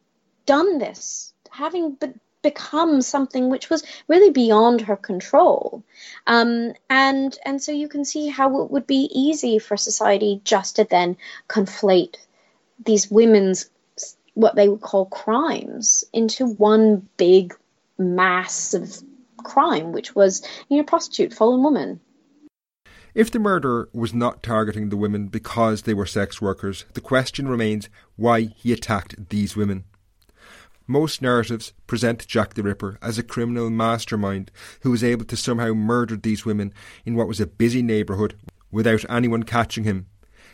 done 0.45 0.79
this 0.79 1.33
having 1.53 1.93
but 1.93 2.15
become 2.43 3.03
something 3.03 3.49
which 3.49 3.71
was 3.71 3.85
really 4.09 4.31
beyond 4.31 4.83
her 4.83 4.97
control. 4.97 5.83
Um, 6.27 6.73
and 6.91 7.37
and 7.45 7.63
so 7.63 7.73
you 7.73 7.89
can 7.89 8.05
see 8.05 8.29
how 8.29 8.63
it 8.63 8.71
would 8.71 8.87
be 8.87 9.09
easy 9.13 9.59
for 9.59 9.77
society 9.77 10.41
just 10.45 10.77
to 10.77 10.85
then 10.85 11.17
conflate 11.49 12.17
these 12.85 13.11
women's 13.11 13.71
what 14.35 14.57
they 14.57 14.69
would 14.69 14.81
call 14.81 15.07
crimes 15.07 16.05
into 16.13 16.47
one 16.47 17.07
big 17.17 17.55
mass 17.99 18.75
of 18.75 19.03
crime, 19.45 19.93
which 19.93 20.15
was 20.15 20.43
you 20.69 20.77
know 20.77 20.85
prostitute, 20.85 21.33
fallen 21.33 21.63
woman. 21.63 22.01
If 23.15 23.31
the 23.31 23.39
murderer 23.39 23.91
was 23.93 24.15
not 24.15 24.43
targeting 24.43 24.89
the 24.89 24.97
women 24.97 25.29
because 25.29 25.83
they 25.83 25.93
were 25.93 26.07
sex 26.07 26.41
workers, 26.41 26.87
the 26.95 27.03
question 27.03 27.47
remains 27.47 27.91
why 28.17 28.49
he 28.57 28.73
attacked 28.73 29.29
these 29.29 29.55
women. 29.55 29.85
Most 30.87 31.23
narratives 31.23 31.73
present 31.87 32.27
Jack 32.27 32.55
the 32.55 32.63
Ripper 32.63 32.99
as 33.01 33.17
a 33.17 33.23
criminal 33.23 33.71
mastermind 33.71 34.51
who 34.81 34.91
was 34.91 35.05
able 35.05 35.25
to 35.27 35.37
somehow 35.37 35.73
murder 35.73 36.17
these 36.17 36.45
women 36.45 36.73
in 37.05 37.15
what 37.15 37.29
was 37.29 37.41
a 37.41 37.47
busy 37.47 37.83
neighbourhood 37.83 38.37
without 38.71 39.09
anyone 39.09 39.45
catching 39.45 39.85
him. 39.85 40.07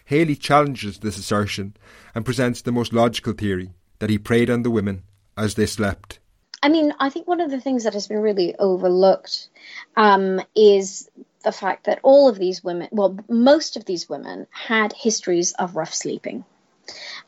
Hallie 0.09 0.37
challenges 0.37 0.99
this 0.99 1.19
assertion 1.19 1.77
and 2.14 2.25
presents 2.25 2.62
the 2.62 2.73
most 2.73 2.93
logical 2.93 3.33
theory 3.33 3.71
that 4.01 4.11
he 4.11 4.19
preyed 4.19 4.51
on 4.51 4.62
the 4.62 4.71
women 4.71 5.03
as 5.37 5.55
they 5.55 5.67
slept. 5.67 6.19
I 6.62 6.69
mean, 6.69 6.93
I 6.99 7.09
think 7.09 7.27
one 7.27 7.41
of 7.41 7.51
the 7.51 7.61
things 7.61 7.85
that 7.85 7.95
has 7.95 8.09
been 8.09 8.19
really 8.19 8.55
overlooked 8.57 9.49
um, 9.97 10.41
is 10.55 11.09
the 11.45 11.53
fact 11.53 11.85
that 11.85 12.01
all 12.03 12.29
of 12.29 12.38
these 12.38 12.64
women, 12.64 12.88
well, 12.91 13.17
most 13.29 13.77
of 13.77 13.85
these 13.85 14.09
women 14.09 14.47
had 14.51 14.93
histories 14.93 15.53
of 15.53 15.77
rough 15.77 15.95
sleeping 15.95 16.45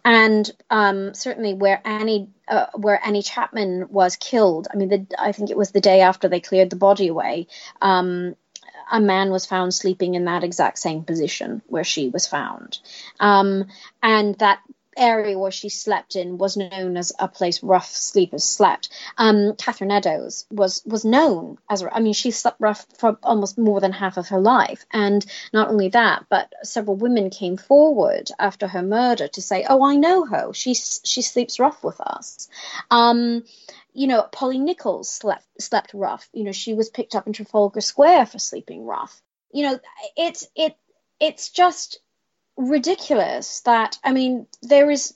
and 0.04 0.50
um, 0.70 1.14
certainly 1.14 1.54
where 1.54 1.80
Annie 1.84 2.28
uh, 2.50 2.66
where 2.74 3.00
Annie 3.04 3.22
Chapman 3.22 3.86
was 3.90 4.16
killed. 4.16 4.68
I 4.72 4.76
mean, 4.76 4.88
the, 4.88 5.06
I 5.18 5.32
think 5.32 5.50
it 5.50 5.56
was 5.56 5.70
the 5.70 5.80
day 5.80 6.00
after 6.00 6.28
they 6.28 6.40
cleared 6.40 6.70
the 6.70 6.76
body 6.76 7.08
away. 7.08 7.46
Um, 7.80 8.36
a 8.92 9.00
man 9.00 9.30
was 9.30 9.46
found 9.46 9.72
sleeping 9.72 10.14
in 10.14 10.24
that 10.24 10.42
exact 10.42 10.78
same 10.78 11.04
position 11.04 11.62
where 11.68 11.84
she 11.84 12.08
was 12.08 12.26
found, 12.26 12.80
um, 13.20 13.68
and 14.02 14.34
that 14.38 14.60
area 15.00 15.38
where 15.38 15.50
she 15.50 15.68
slept 15.68 16.14
in 16.14 16.38
was 16.38 16.56
known 16.56 16.96
as 16.96 17.12
a 17.18 17.26
place 17.26 17.62
rough 17.62 17.94
sleepers 17.94 18.44
slept. 18.44 18.90
Um, 19.16 19.54
Catherine 19.56 19.90
Eddowes 19.90 20.46
was 20.50 20.82
was 20.84 21.04
known 21.04 21.58
as 21.68 21.84
I 21.90 22.00
mean 22.00 22.12
she 22.12 22.30
slept 22.30 22.60
rough 22.60 22.86
for 22.98 23.18
almost 23.22 23.58
more 23.58 23.80
than 23.80 23.92
half 23.92 24.16
of 24.16 24.28
her 24.28 24.40
life, 24.40 24.84
and 24.92 25.24
not 25.52 25.68
only 25.68 25.88
that, 25.88 26.26
but 26.28 26.52
several 26.62 26.96
women 26.96 27.30
came 27.30 27.56
forward 27.56 28.30
after 28.38 28.66
her 28.68 28.82
murder 28.82 29.28
to 29.28 29.42
say, 29.42 29.64
"Oh, 29.68 29.82
I 29.84 29.96
know 29.96 30.24
her. 30.26 30.52
She 30.52 30.74
she 30.74 31.22
sleeps 31.22 31.58
rough 31.58 31.82
with 31.82 32.00
us." 32.00 32.48
Um, 32.90 33.44
you 33.92 34.06
know, 34.06 34.22
Polly 34.30 34.58
Nichols 34.58 35.10
slept 35.10 35.46
slept 35.60 35.94
rough. 35.94 36.28
You 36.32 36.44
know, 36.44 36.52
she 36.52 36.74
was 36.74 36.90
picked 36.90 37.14
up 37.14 37.26
in 37.26 37.32
Trafalgar 37.32 37.80
Square 37.80 38.26
for 38.26 38.38
sleeping 38.38 38.84
rough. 38.84 39.20
You 39.52 39.64
know, 39.64 39.80
it's 40.16 40.46
it 40.54 40.76
it's 41.18 41.50
just 41.50 42.00
ridiculous 42.60 43.60
that 43.60 43.98
I 44.04 44.12
mean 44.12 44.46
there 44.62 44.90
is 44.90 45.14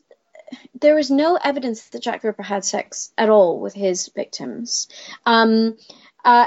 there 0.81 0.99
is 0.99 1.11
no 1.11 1.37
evidence 1.37 1.89
that 1.89 2.03
Jack 2.03 2.25
Ripper 2.25 2.43
had 2.43 2.65
sex 2.65 3.13
at 3.19 3.29
all 3.29 3.61
with 3.61 3.75
his 3.75 4.09
victims. 4.15 4.89
Um, 5.27 5.77
uh, 6.25 6.47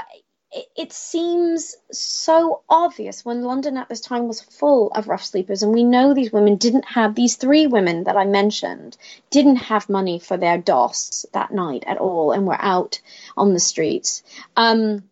it, 0.50 0.66
it, 0.76 0.92
seems 0.92 1.76
so 1.92 2.62
obvious 2.70 3.24
when 3.24 3.42
London 3.42 3.76
at 3.76 3.88
this 3.88 4.00
time 4.00 4.26
was 4.26 4.40
full 4.40 4.90
of 4.92 5.08
rough 5.08 5.24
sleepers, 5.24 5.62
and 5.62 5.72
we 5.72 5.84
know 5.84 6.14
these 6.14 6.32
women 6.32 6.56
didn't 6.56 6.86
have 6.86 7.14
these 7.14 7.36
three 7.36 7.66
women 7.66 8.04
that 8.04 8.16
I 8.16 8.24
mentioned 8.24 8.96
didn't 9.30 9.56
have 9.56 9.90
money 9.90 10.18
for 10.18 10.36
their 10.36 10.56
doss 10.56 11.26
that 11.32 11.52
night 11.52 11.84
at 11.86 11.98
all, 11.98 12.32
and 12.32 12.46
were 12.46 12.60
out 12.60 13.00
on 13.36 13.52
the 13.52 13.60
streets. 13.60 14.22
Um, 14.56 15.04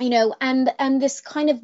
you 0.00 0.08
know, 0.08 0.34
and 0.40 0.72
and 0.78 1.00
this 1.00 1.20
kind 1.20 1.50
of 1.50 1.60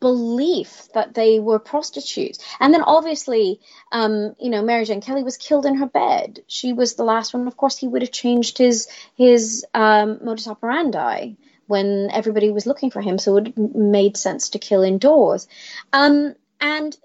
belief 0.00 0.88
that 0.94 1.14
they 1.14 1.38
were 1.38 1.58
prostitutes. 1.58 2.38
And 2.58 2.72
then 2.72 2.82
obviously, 2.82 3.60
um, 3.92 4.34
you 4.40 4.50
know, 4.50 4.62
Mary 4.62 4.84
Jane 4.84 5.00
Kelly 5.00 5.22
was 5.22 5.36
killed 5.36 5.66
in 5.66 5.76
her 5.76 5.86
bed. 5.86 6.40
She 6.46 6.72
was 6.72 6.94
the 6.94 7.04
last 7.04 7.34
one. 7.34 7.46
Of 7.46 7.56
course, 7.56 7.76
he 7.76 7.86
would 7.86 8.02
have 8.02 8.12
changed 8.12 8.58
his 8.58 8.88
his 9.14 9.64
um, 9.74 10.18
modus 10.24 10.48
operandi 10.48 11.36
when 11.66 12.10
everybody 12.10 12.50
was 12.50 12.66
looking 12.66 12.90
for 12.90 13.00
him, 13.00 13.18
so 13.18 13.36
it 13.36 13.56
made 13.56 14.16
sense 14.16 14.50
to 14.50 14.58
kill 14.58 14.82
indoors. 14.82 15.46
Um, 15.92 16.34
and 16.60 16.96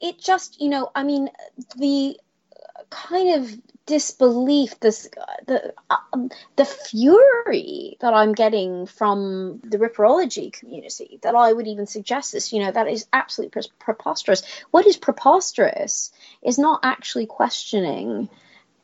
it 0.00 0.20
just, 0.20 0.60
you 0.60 0.68
know, 0.68 0.90
I 0.94 1.02
mean, 1.02 1.30
the 1.76 2.16
kind 2.90 3.42
of 3.42 3.50
disbelief, 3.86 4.78
this 4.80 5.08
the 5.46 5.74
um, 5.90 6.30
the 6.56 6.64
fury 6.64 7.96
that 8.00 8.14
I'm 8.14 8.32
getting 8.32 8.86
from 8.86 9.60
the 9.64 9.78
ripperology 9.78 10.52
community 10.52 11.18
that 11.22 11.34
I 11.34 11.52
would 11.52 11.66
even 11.66 11.86
suggest 11.86 12.32
this. 12.32 12.52
You 12.52 12.62
know, 12.62 12.72
that 12.72 12.88
is 12.88 13.06
absolutely 13.12 13.62
preposterous. 13.78 14.42
What 14.70 14.86
is 14.86 14.96
preposterous 14.96 16.12
is 16.42 16.58
not 16.58 16.80
actually 16.82 17.26
questioning 17.26 18.28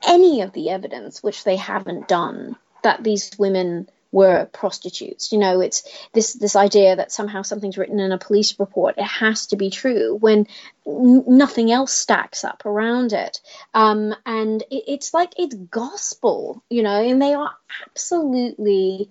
any 0.06 0.42
of 0.42 0.52
the 0.52 0.70
evidence, 0.70 1.22
which 1.22 1.44
they 1.44 1.56
haven't 1.56 2.08
done, 2.08 2.56
that 2.82 3.02
these 3.02 3.30
women 3.38 3.88
were 4.10 4.46
prostitutes. 4.46 5.32
You 5.32 5.38
know, 5.38 5.60
it's 5.60 5.82
this 6.12 6.34
this 6.34 6.56
idea 6.56 6.96
that 6.96 7.12
somehow 7.12 7.42
something's 7.42 7.78
written 7.78 8.00
in 8.00 8.12
a 8.12 8.18
police 8.18 8.58
report, 8.58 8.96
it 8.98 9.04
has 9.04 9.48
to 9.48 9.56
be 9.56 9.70
true 9.70 10.16
when 10.16 10.46
n- 10.86 11.24
nothing 11.26 11.70
else 11.70 11.92
stacks 11.92 12.44
up 12.44 12.64
around 12.64 13.12
it. 13.12 13.40
Um, 13.74 14.14
and 14.24 14.62
it, 14.70 14.84
it's 14.88 15.12
like 15.12 15.34
it's 15.36 15.54
gospel, 15.54 16.62
you 16.70 16.82
know, 16.82 17.02
and 17.02 17.20
they 17.20 17.34
are 17.34 17.54
absolutely, 17.86 19.10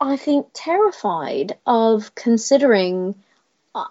I 0.00 0.16
think, 0.16 0.48
terrified 0.54 1.58
of 1.66 2.14
considering 2.14 3.16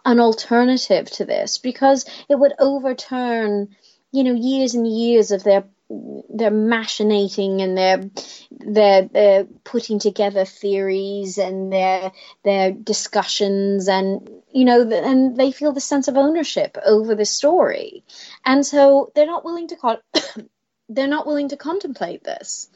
an 0.06 0.20
alternative 0.20 1.10
to 1.12 1.26
this 1.26 1.58
because 1.58 2.06
it 2.30 2.36
would 2.36 2.54
overturn, 2.60 3.76
you 4.12 4.24
know, 4.24 4.34
years 4.34 4.76
and 4.76 4.88
years 4.88 5.32
of 5.32 5.44
their 5.44 5.66
they're 5.90 6.52
machinating 6.52 7.62
and 7.62 7.78
their 7.78 8.10
their, 8.52 9.04
they're 9.04 9.48
putting 9.68 10.00
together 10.00 10.46
theories 10.46 11.38
and 11.38 11.72
their 11.72 12.12
their 12.44 12.72
discussions 12.72 13.90
and 13.90 14.30
you 14.52 14.64
know 14.64 14.90
and 14.90 15.36
they 15.36 15.52
feel 15.52 15.74
the 15.74 15.82
sense 15.82 16.08
of 16.08 16.18
ownership 16.18 16.78
over 16.86 17.16
the 17.16 17.26
story. 17.26 18.04
And 18.46 18.66
so 18.66 19.12
they're 19.14 19.26
not 19.26 19.44
willing 19.44 19.68
to 19.68 19.76
con- 19.76 20.02
they're 20.90 21.08
not 21.08 21.28
willing 21.28 21.50
to 21.50 21.58
contemplate 21.58 22.24
this. 22.24 22.70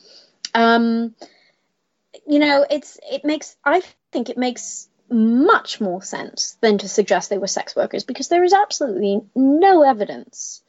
Um 0.54 1.16
you 2.28 2.40
know 2.40 2.66
it's 2.70 3.00
it 3.10 3.24
makes 3.24 3.56
i 3.64 3.82
think 4.12 4.30
it 4.30 4.38
makes 4.38 4.90
much 5.10 5.82
more 5.82 6.02
sense 6.02 6.58
than 6.62 6.78
to 6.78 6.88
suggest 6.88 7.30
they 7.30 7.38
were 7.38 7.48
sex 7.48 7.76
workers 7.76 8.04
because 8.04 8.28
there 8.28 8.44
is 8.44 8.54
absolutely 8.54 9.22
no 9.36 9.84
evidence 9.84 10.62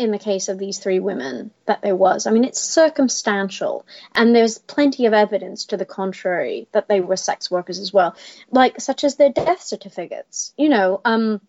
in 0.00 0.10
the 0.10 0.18
case 0.18 0.48
of 0.48 0.58
these 0.58 0.78
three 0.78 0.98
women 0.98 1.50
that 1.66 1.82
there 1.82 1.94
was. 1.94 2.26
I 2.26 2.30
mean, 2.30 2.44
it's 2.44 2.60
circumstantial, 2.60 3.86
and 4.14 4.34
there's 4.34 4.58
plenty 4.58 5.06
of 5.06 5.12
evidence 5.12 5.66
to 5.66 5.76
the 5.76 5.84
contrary 5.84 6.68
that 6.72 6.88
they 6.88 7.00
were 7.00 7.16
sex 7.16 7.50
workers 7.50 7.78
as 7.78 7.92
well, 7.92 8.16
like 8.50 8.80
such 8.80 9.04
as 9.04 9.16
their 9.16 9.30
death 9.30 9.62
certificates. 9.62 10.54
You 10.56 10.70
know, 10.70 11.00
um, 11.04 11.40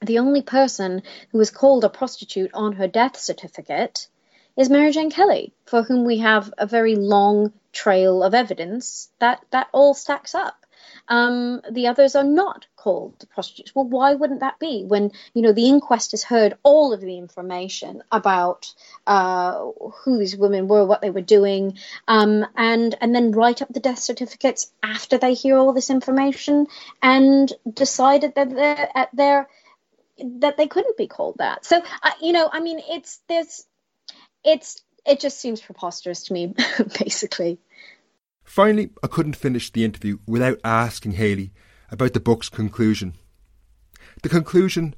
the 0.00 0.18
only 0.18 0.42
person 0.42 1.02
who 1.32 1.38
was 1.38 1.50
called 1.50 1.84
a 1.84 1.88
prostitute 1.88 2.50
on 2.54 2.74
her 2.74 2.86
death 2.86 3.16
certificate 3.16 4.08
is 4.56 4.70
Mary 4.70 4.92
Jane 4.92 5.10
Kelly, 5.10 5.52
for 5.64 5.82
whom 5.82 6.04
we 6.04 6.18
have 6.18 6.52
a 6.58 6.66
very 6.66 6.96
long 6.96 7.52
trail 7.72 8.22
of 8.22 8.34
evidence 8.34 9.10
that 9.18 9.44
that 9.50 9.68
all 9.72 9.94
stacks 9.94 10.34
up. 10.34 10.65
Um, 11.08 11.62
the 11.70 11.86
others 11.86 12.16
are 12.16 12.24
not 12.24 12.66
called 12.76 13.24
prostitutes. 13.30 13.74
Well, 13.74 13.84
why 13.84 14.14
wouldn't 14.14 14.40
that 14.40 14.58
be 14.58 14.84
when 14.84 15.12
you 15.34 15.42
know 15.42 15.52
the 15.52 15.68
inquest 15.68 16.10
has 16.12 16.22
heard 16.22 16.56
all 16.62 16.92
of 16.92 17.00
the 17.00 17.18
information 17.18 18.02
about 18.10 18.72
uh, 19.06 19.70
who 20.02 20.18
these 20.18 20.36
women 20.36 20.68
were, 20.68 20.84
what 20.84 21.02
they 21.02 21.10
were 21.10 21.20
doing, 21.20 21.78
um, 22.08 22.46
and 22.56 22.96
and 23.00 23.14
then 23.14 23.32
write 23.32 23.62
up 23.62 23.72
the 23.72 23.80
death 23.80 23.98
certificates 23.98 24.72
after 24.82 25.18
they 25.18 25.34
hear 25.34 25.56
all 25.56 25.72
this 25.72 25.90
information 25.90 26.66
and 27.02 27.52
decided 27.72 28.34
that 28.34 28.50
they're 28.50 28.88
at 28.94 29.14
their 29.14 29.48
that 30.18 30.56
they 30.56 30.66
couldn't 30.66 30.96
be 30.96 31.06
called 31.06 31.36
that. 31.38 31.64
So 31.64 31.82
uh, 32.02 32.10
you 32.20 32.32
know, 32.32 32.48
I 32.52 32.60
mean, 32.60 32.80
it's 32.88 33.20
there's 33.28 33.64
it's 34.44 34.82
it 35.06 35.20
just 35.20 35.38
seems 35.38 35.60
preposterous 35.60 36.24
to 36.24 36.32
me, 36.32 36.54
basically. 36.98 37.58
Finally, 38.46 38.90
I 39.02 39.08
couldn't 39.08 39.36
finish 39.36 39.70
the 39.70 39.84
interview 39.84 40.18
without 40.26 40.58
asking 40.64 41.12
Hallie 41.16 41.52
about 41.90 42.14
the 42.14 42.20
book's 42.20 42.48
conclusion. 42.48 43.14
The 44.22 44.28
conclusion 44.28 44.94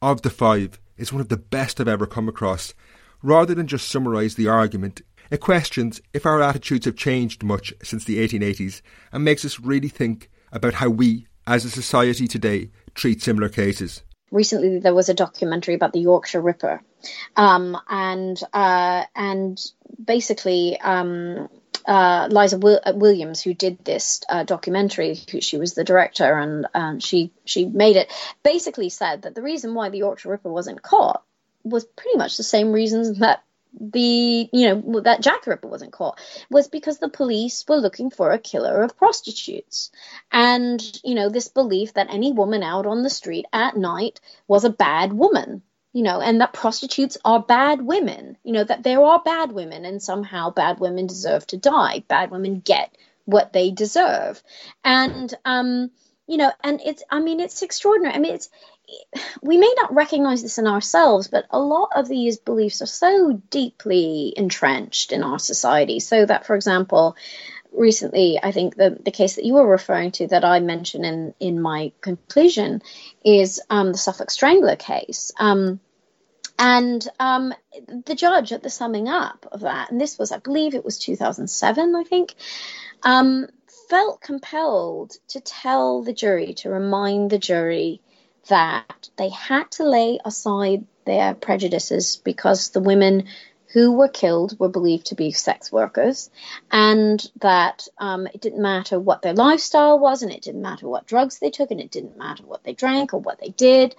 of 0.00 0.22
the 0.22 0.30
five 0.30 0.78
is 0.96 1.12
one 1.12 1.20
of 1.20 1.28
the 1.28 1.36
best 1.36 1.80
I've 1.80 1.88
ever 1.88 2.06
come 2.06 2.28
across. 2.28 2.74
Rather 3.22 3.54
than 3.54 3.66
just 3.66 3.88
summarise 3.88 4.34
the 4.34 4.48
argument, 4.48 5.02
it 5.30 5.40
questions 5.40 6.00
if 6.12 6.26
our 6.26 6.40
attitudes 6.42 6.84
have 6.84 6.96
changed 6.96 7.42
much 7.42 7.72
since 7.82 8.04
the 8.04 8.18
1880s 8.26 8.82
and 9.12 9.24
makes 9.24 9.44
us 9.44 9.58
really 9.58 9.88
think 9.88 10.30
about 10.52 10.74
how 10.74 10.90
we, 10.90 11.26
as 11.46 11.64
a 11.64 11.70
society 11.70 12.28
today, 12.28 12.70
treat 12.94 13.22
similar 13.22 13.48
cases. 13.48 14.02
Recently, 14.30 14.78
there 14.78 14.94
was 14.94 15.08
a 15.08 15.14
documentary 15.14 15.74
about 15.74 15.92
the 15.92 16.00
Yorkshire 16.00 16.40
Ripper, 16.40 16.80
um, 17.34 17.76
and 17.88 18.40
uh, 18.52 19.04
and 19.16 19.60
basically 20.04 20.78
um, 20.80 21.48
uh, 21.90 22.28
Liza 22.30 22.56
uh, 22.56 22.92
Williams, 22.94 23.42
who 23.42 23.52
did 23.52 23.84
this 23.84 24.22
uh, 24.28 24.44
documentary, 24.44 25.18
who, 25.30 25.40
she 25.40 25.58
was 25.58 25.74
the 25.74 25.82
director 25.82 26.38
and 26.38 26.66
um, 26.72 27.00
she 27.00 27.32
she 27.44 27.66
made 27.66 27.96
it, 27.96 28.12
basically 28.44 28.90
said 28.90 29.22
that 29.22 29.34
the 29.34 29.42
reason 29.42 29.74
why 29.74 29.88
the 29.88 29.98
Yorkshire 29.98 30.30
Ripper 30.30 30.52
wasn't 30.52 30.82
caught 30.82 31.24
was 31.64 31.84
pretty 31.84 32.16
much 32.16 32.36
the 32.36 32.44
same 32.44 32.70
reasons 32.70 33.18
that 33.18 33.42
the 33.78 34.48
you 34.52 34.68
know 34.68 35.00
that 35.00 35.20
Jack 35.20 35.42
the 35.44 35.50
Ripper 35.50 35.66
wasn't 35.66 35.92
caught 35.92 36.20
was 36.48 36.68
because 36.68 36.98
the 36.98 37.08
police 37.08 37.64
were 37.66 37.76
looking 37.76 38.10
for 38.10 38.30
a 38.30 38.38
killer 38.38 38.84
of 38.84 38.96
prostitutes, 38.96 39.90
and 40.30 40.80
you 41.02 41.16
know 41.16 41.28
this 41.28 41.48
belief 41.48 41.94
that 41.94 42.14
any 42.14 42.32
woman 42.32 42.62
out 42.62 42.86
on 42.86 43.02
the 43.02 43.10
street 43.10 43.46
at 43.52 43.76
night 43.76 44.20
was 44.46 44.64
a 44.64 44.70
bad 44.70 45.12
woman 45.12 45.62
you 45.92 46.02
know, 46.02 46.20
and 46.20 46.40
that 46.40 46.52
prostitutes 46.52 47.18
are 47.24 47.42
bad 47.42 47.82
women, 47.82 48.36
you 48.44 48.52
know, 48.52 48.64
that 48.64 48.82
there 48.82 49.02
are 49.02 49.22
bad 49.24 49.52
women 49.52 49.84
and 49.84 50.02
somehow 50.02 50.50
bad 50.50 50.78
women 50.78 51.06
deserve 51.06 51.46
to 51.48 51.56
die. 51.56 52.04
Bad 52.06 52.30
women 52.30 52.60
get 52.60 52.96
what 53.24 53.52
they 53.52 53.70
deserve. 53.70 54.42
And, 54.84 55.32
um, 55.44 55.90
you 56.26 56.36
know, 56.36 56.52
and 56.62 56.80
it's, 56.84 57.02
I 57.10 57.20
mean, 57.20 57.40
it's 57.40 57.62
extraordinary. 57.62 58.14
I 58.14 58.18
mean, 58.18 58.34
it's, 58.34 58.48
we 59.42 59.56
may 59.56 59.72
not 59.76 59.94
recognize 59.94 60.42
this 60.42 60.58
in 60.58 60.66
ourselves, 60.66 61.28
but 61.28 61.46
a 61.50 61.58
lot 61.58 61.90
of 61.96 62.08
these 62.08 62.38
beliefs 62.38 62.82
are 62.82 62.86
so 62.86 63.40
deeply 63.50 64.32
entrenched 64.36 65.12
in 65.12 65.24
our 65.24 65.38
society. 65.38 65.98
So 66.00 66.24
that, 66.24 66.46
for 66.46 66.54
example, 66.54 67.16
recently, 67.72 68.38
I 68.42 68.52
think 68.52 68.76
the, 68.76 68.98
the 69.02 69.10
case 69.10 69.36
that 69.36 69.44
you 69.44 69.54
were 69.54 69.66
referring 69.66 70.12
to 70.12 70.28
that 70.28 70.44
I 70.44 70.60
mentioned 70.60 71.04
in, 71.04 71.34
in 71.40 71.60
my 71.60 71.92
conclusion 72.00 72.82
is 73.24 73.60
um, 73.70 73.92
the 73.92 73.98
Suffolk 73.98 74.30
Strangler 74.30 74.76
case. 74.76 75.32
Um, 75.38 75.80
and 76.58 77.06
um, 77.18 77.54
the 78.04 78.14
judge 78.14 78.52
at 78.52 78.62
the 78.62 78.70
summing 78.70 79.08
up 79.08 79.46
of 79.50 79.60
that, 79.60 79.90
and 79.90 80.00
this 80.00 80.18
was, 80.18 80.30
I 80.30 80.38
believe 80.38 80.74
it 80.74 80.84
was 80.84 80.98
2007, 80.98 81.96
I 81.96 82.04
think, 82.04 82.34
um, 83.02 83.46
felt 83.88 84.20
compelled 84.20 85.12
to 85.28 85.40
tell 85.40 86.02
the 86.02 86.12
jury, 86.12 86.54
to 86.54 86.70
remind 86.70 87.30
the 87.30 87.38
jury 87.38 88.02
that 88.48 89.08
they 89.16 89.30
had 89.30 89.70
to 89.72 89.84
lay 89.84 90.18
aside 90.24 90.84
their 91.06 91.34
prejudices 91.34 92.16
because 92.16 92.70
the 92.70 92.80
women 92.80 93.24
who 93.72 93.92
were 93.92 94.08
killed 94.08 94.58
were 94.58 94.68
believed 94.68 95.06
to 95.06 95.14
be 95.14 95.30
sex 95.30 95.70
workers, 95.70 96.30
and 96.70 97.24
that 97.40 97.86
um, 97.98 98.26
it 98.26 98.40
didn't 98.40 98.62
matter 98.62 98.98
what 98.98 99.22
their 99.22 99.34
lifestyle 99.34 99.98
was, 99.98 100.22
and 100.22 100.32
it 100.32 100.42
didn't 100.42 100.62
matter 100.62 100.88
what 100.88 101.06
drugs 101.06 101.38
they 101.38 101.50
took, 101.50 101.70
and 101.70 101.80
it 101.80 101.90
didn't 101.90 102.18
matter 102.18 102.42
what 102.44 102.64
they 102.64 102.72
drank 102.72 103.14
or 103.14 103.20
what 103.20 103.40
they 103.40 103.50
did. 103.50 103.94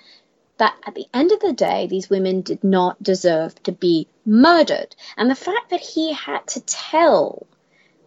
That 0.57 0.75
at 0.85 0.93
the 0.93 1.07
end 1.13 1.31
of 1.31 1.39
the 1.39 1.53
day, 1.53 1.87
these 1.87 2.09
women 2.09 2.41
did 2.41 2.63
not 2.63 3.01
deserve 3.01 3.55
to 3.63 3.71
be 3.71 4.07
murdered. 4.25 4.95
And 5.17 5.29
the 5.29 5.35
fact 5.35 5.69
that 5.69 5.79
he 5.79 6.13
had 6.13 6.45
to 6.47 6.61
tell 6.61 7.47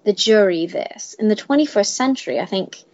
the 0.04 0.12
jury 0.12 0.66
this 0.66 1.14
in 1.14 1.28
the 1.28 1.36
21st 1.36 1.86
century, 1.86 2.38
I 2.38 2.46
think, 2.46 2.84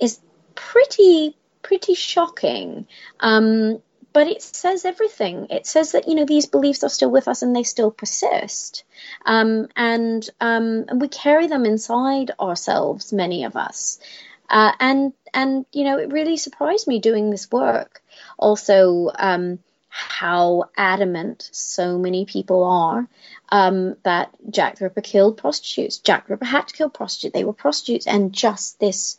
is 0.00 0.18
pretty 0.54 1.36
pretty 1.62 1.94
shocking. 1.94 2.86
Um, 3.20 3.82
but 4.12 4.26
it 4.26 4.42
says 4.42 4.84
everything. 4.84 5.46
It 5.50 5.66
says 5.66 5.92
that 5.92 6.08
you 6.08 6.14
know 6.14 6.24
these 6.24 6.46
beliefs 6.46 6.84
are 6.84 6.90
still 6.90 7.10
with 7.10 7.28
us 7.28 7.42
and 7.42 7.54
they 7.54 7.62
still 7.62 7.90
persist, 7.90 8.84
um, 9.24 9.68
and 9.76 10.28
um, 10.40 10.84
and 10.88 11.00
we 11.00 11.08
carry 11.08 11.46
them 11.46 11.64
inside 11.64 12.32
ourselves, 12.40 13.12
many 13.12 13.44
of 13.44 13.56
us. 13.56 13.98
Uh, 14.48 14.72
and 14.80 15.12
and 15.32 15.64
you 15.72 15.84
know 15.84 15.98
it 15.98 16.12
really 16.12 16.36
surprised 16.36 16.88
me 16.88 16.98
doing 16.98 17.30
this 17.30 17.50
work. 17.50 18.02
Also, 18.38 19.10
um, 19.16 19.58
how 19.88 20.64
adamant 20.76 21.48
so 21.52 21.98
many 21.98 22.24
people 22.24 22.64
are 22.64 23.08
um, 23.50 23.96
that 24.04 24.30
Jack 24.48 24.76
the 24.76 24.84
Ripper 24.84 25.00
killed 25.00 25.36
prostitutes. 25.36 25.98
Jack 25.98 26.26
the 26.26 26.34
Ripper 26.34 26.44
had 26.44 26.68
to 26.68 26.74
kill 26.74 26.90
prostitutes. 26.90 27.34
They 27.34 27.44
were 27.44 27.52
prostitutes, 27.52 28.06
and 28.06 28.32
just 28.32 28.80
this 28.80 29.18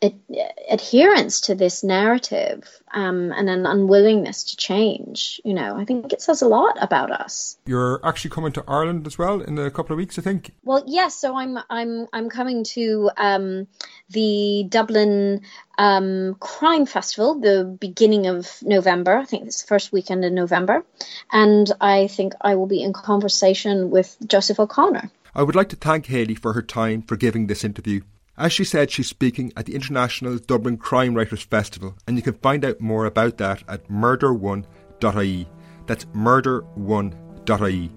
adherence 0.00 1.40
to 1.42 1.54
this 1.54 1.82
narrative 1.82 2.68
um, 2.92 3.32
and 3.32 3.50
an 3.50 3.66
unwillingness 3.66 4.44
to 4.44 4.56
change. 4.56 5.40
You 5.44 5.54
know, 5.54 5.76
I 5.76 5.84
think 5.84 6.12
it 6.12 6.22
says 6.22 6.42
a 6.42 6.48
lot 6.48 6.78
about 6.80 7.10
us. 7.10 7.58
You're 7.66 8.00
actually 8.04 8.30
coming 8.30 8.52
to 8.52 8.64
Ireland 8.68 9.06
as 9.06 9.18
well 9.18 9.40
in 9.40 9.58
a 9.58 9.70
couple 9.70 9.94
of 9.94 9.98
weeks, 9.98 10.18
I 10.18 10.22
think. 10.22 10.52
Well, 10.62 10.84
yes. 10.86 11.16
So 11.16 11.36
I'm 11.36 11.58
I'm 11.68 12.06
I'm 12.12 12.30
coming 12.30 12.64
to 12.74 13.10
um, 13.16 13.66
the 14.10 14.66
Dublin 14.68 15.42
um, 15.78 16.36
Crime 16.38 16.86
Festival, 16.86 17.40
the 17.40 17.64
beginning 17.64 18.28
of 18.28 18.48
November. 18.62 19.16
I 19.16 19.24
think 19.24 19.46
it's 19.46 19.62
the 19.62 19.68
first 19.68 19.92
weekend 19.92 20.24
in 20.24 20.34
November, 20.34 20.84
and 21.32 21.70
I 21.80 22.06
think 22.06 22.34
I 22.40 22.54
will 22.54 22.66
be 22.66 22.82
in 22.82 22.92
conversation 22.92 23.90
with 23.90 24.16
Joseph 24.24 24.60
O'Connor. 24.60 25.10
I 25.34 25.42
would 25.42 25.56
like 25.56 25.68
to 25.70 25.76
thank 25.76 26.06
Hallie 26.06 26.34
for 26.34 26.52
her 26.52 26.62
time 26.62 27.02
for 27.02 27.16
giving 27.16 27.48
this 27.48 27.64
interview. 27.64 28.02
As 28.38 28.52
she 28.52 28.62
said, 28.62 28.90
she's 28.90 29.08
speaking 29.08 29.52
at 29.56 29.66
the 29.66 29.74
International 29.74 30.38
Dublin 30.38 30.76
Crime 30.76 31.12
Writers 31.12 31.42
Festival, 31.42 31.96
and 32.06 32.16
you 32.16 32.22
can 32.22 32.34
find 32.34 32.64
out 32.64 32.80
more 32.80 33.06
about 33.06 33.36
that 33.38 33.64
at 33.68 33.88
murder1.ie. 33.88 35.48
That's 35.86 36.04
murder1.ie. 36.04 37.90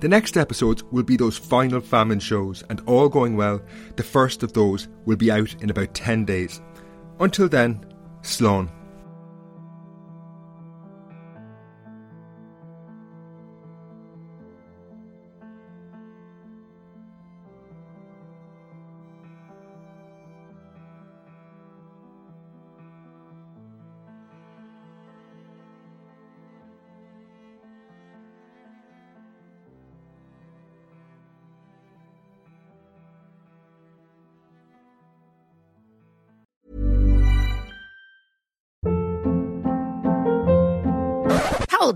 The 0.00 0.08
next 0.08 0.36
episodes 0.36 0.84
will 0.84 1.04
be 1.04 1.16
those 1.16 1.38
final 1.38 1.80
famine 1.80 2.20
shows, 2.20 2.62
and 2.68 2.82
all 2.86 3.08
going 3.08 3.34
well, 3.34 3.62
the 3.96 4.02
first 4.02 4.42
of 4.42 4.52
those 4.52 4.88
will 5.06 5.16
be 5.16 5.30
out 5.30 5.54
in 5.62 5.70
about 5.70 5.94
10 5.94 6.26
days. 6.26 6.60
Until 7.18 7.48
then, 7.48 7.86
Slán. 8.22 8.68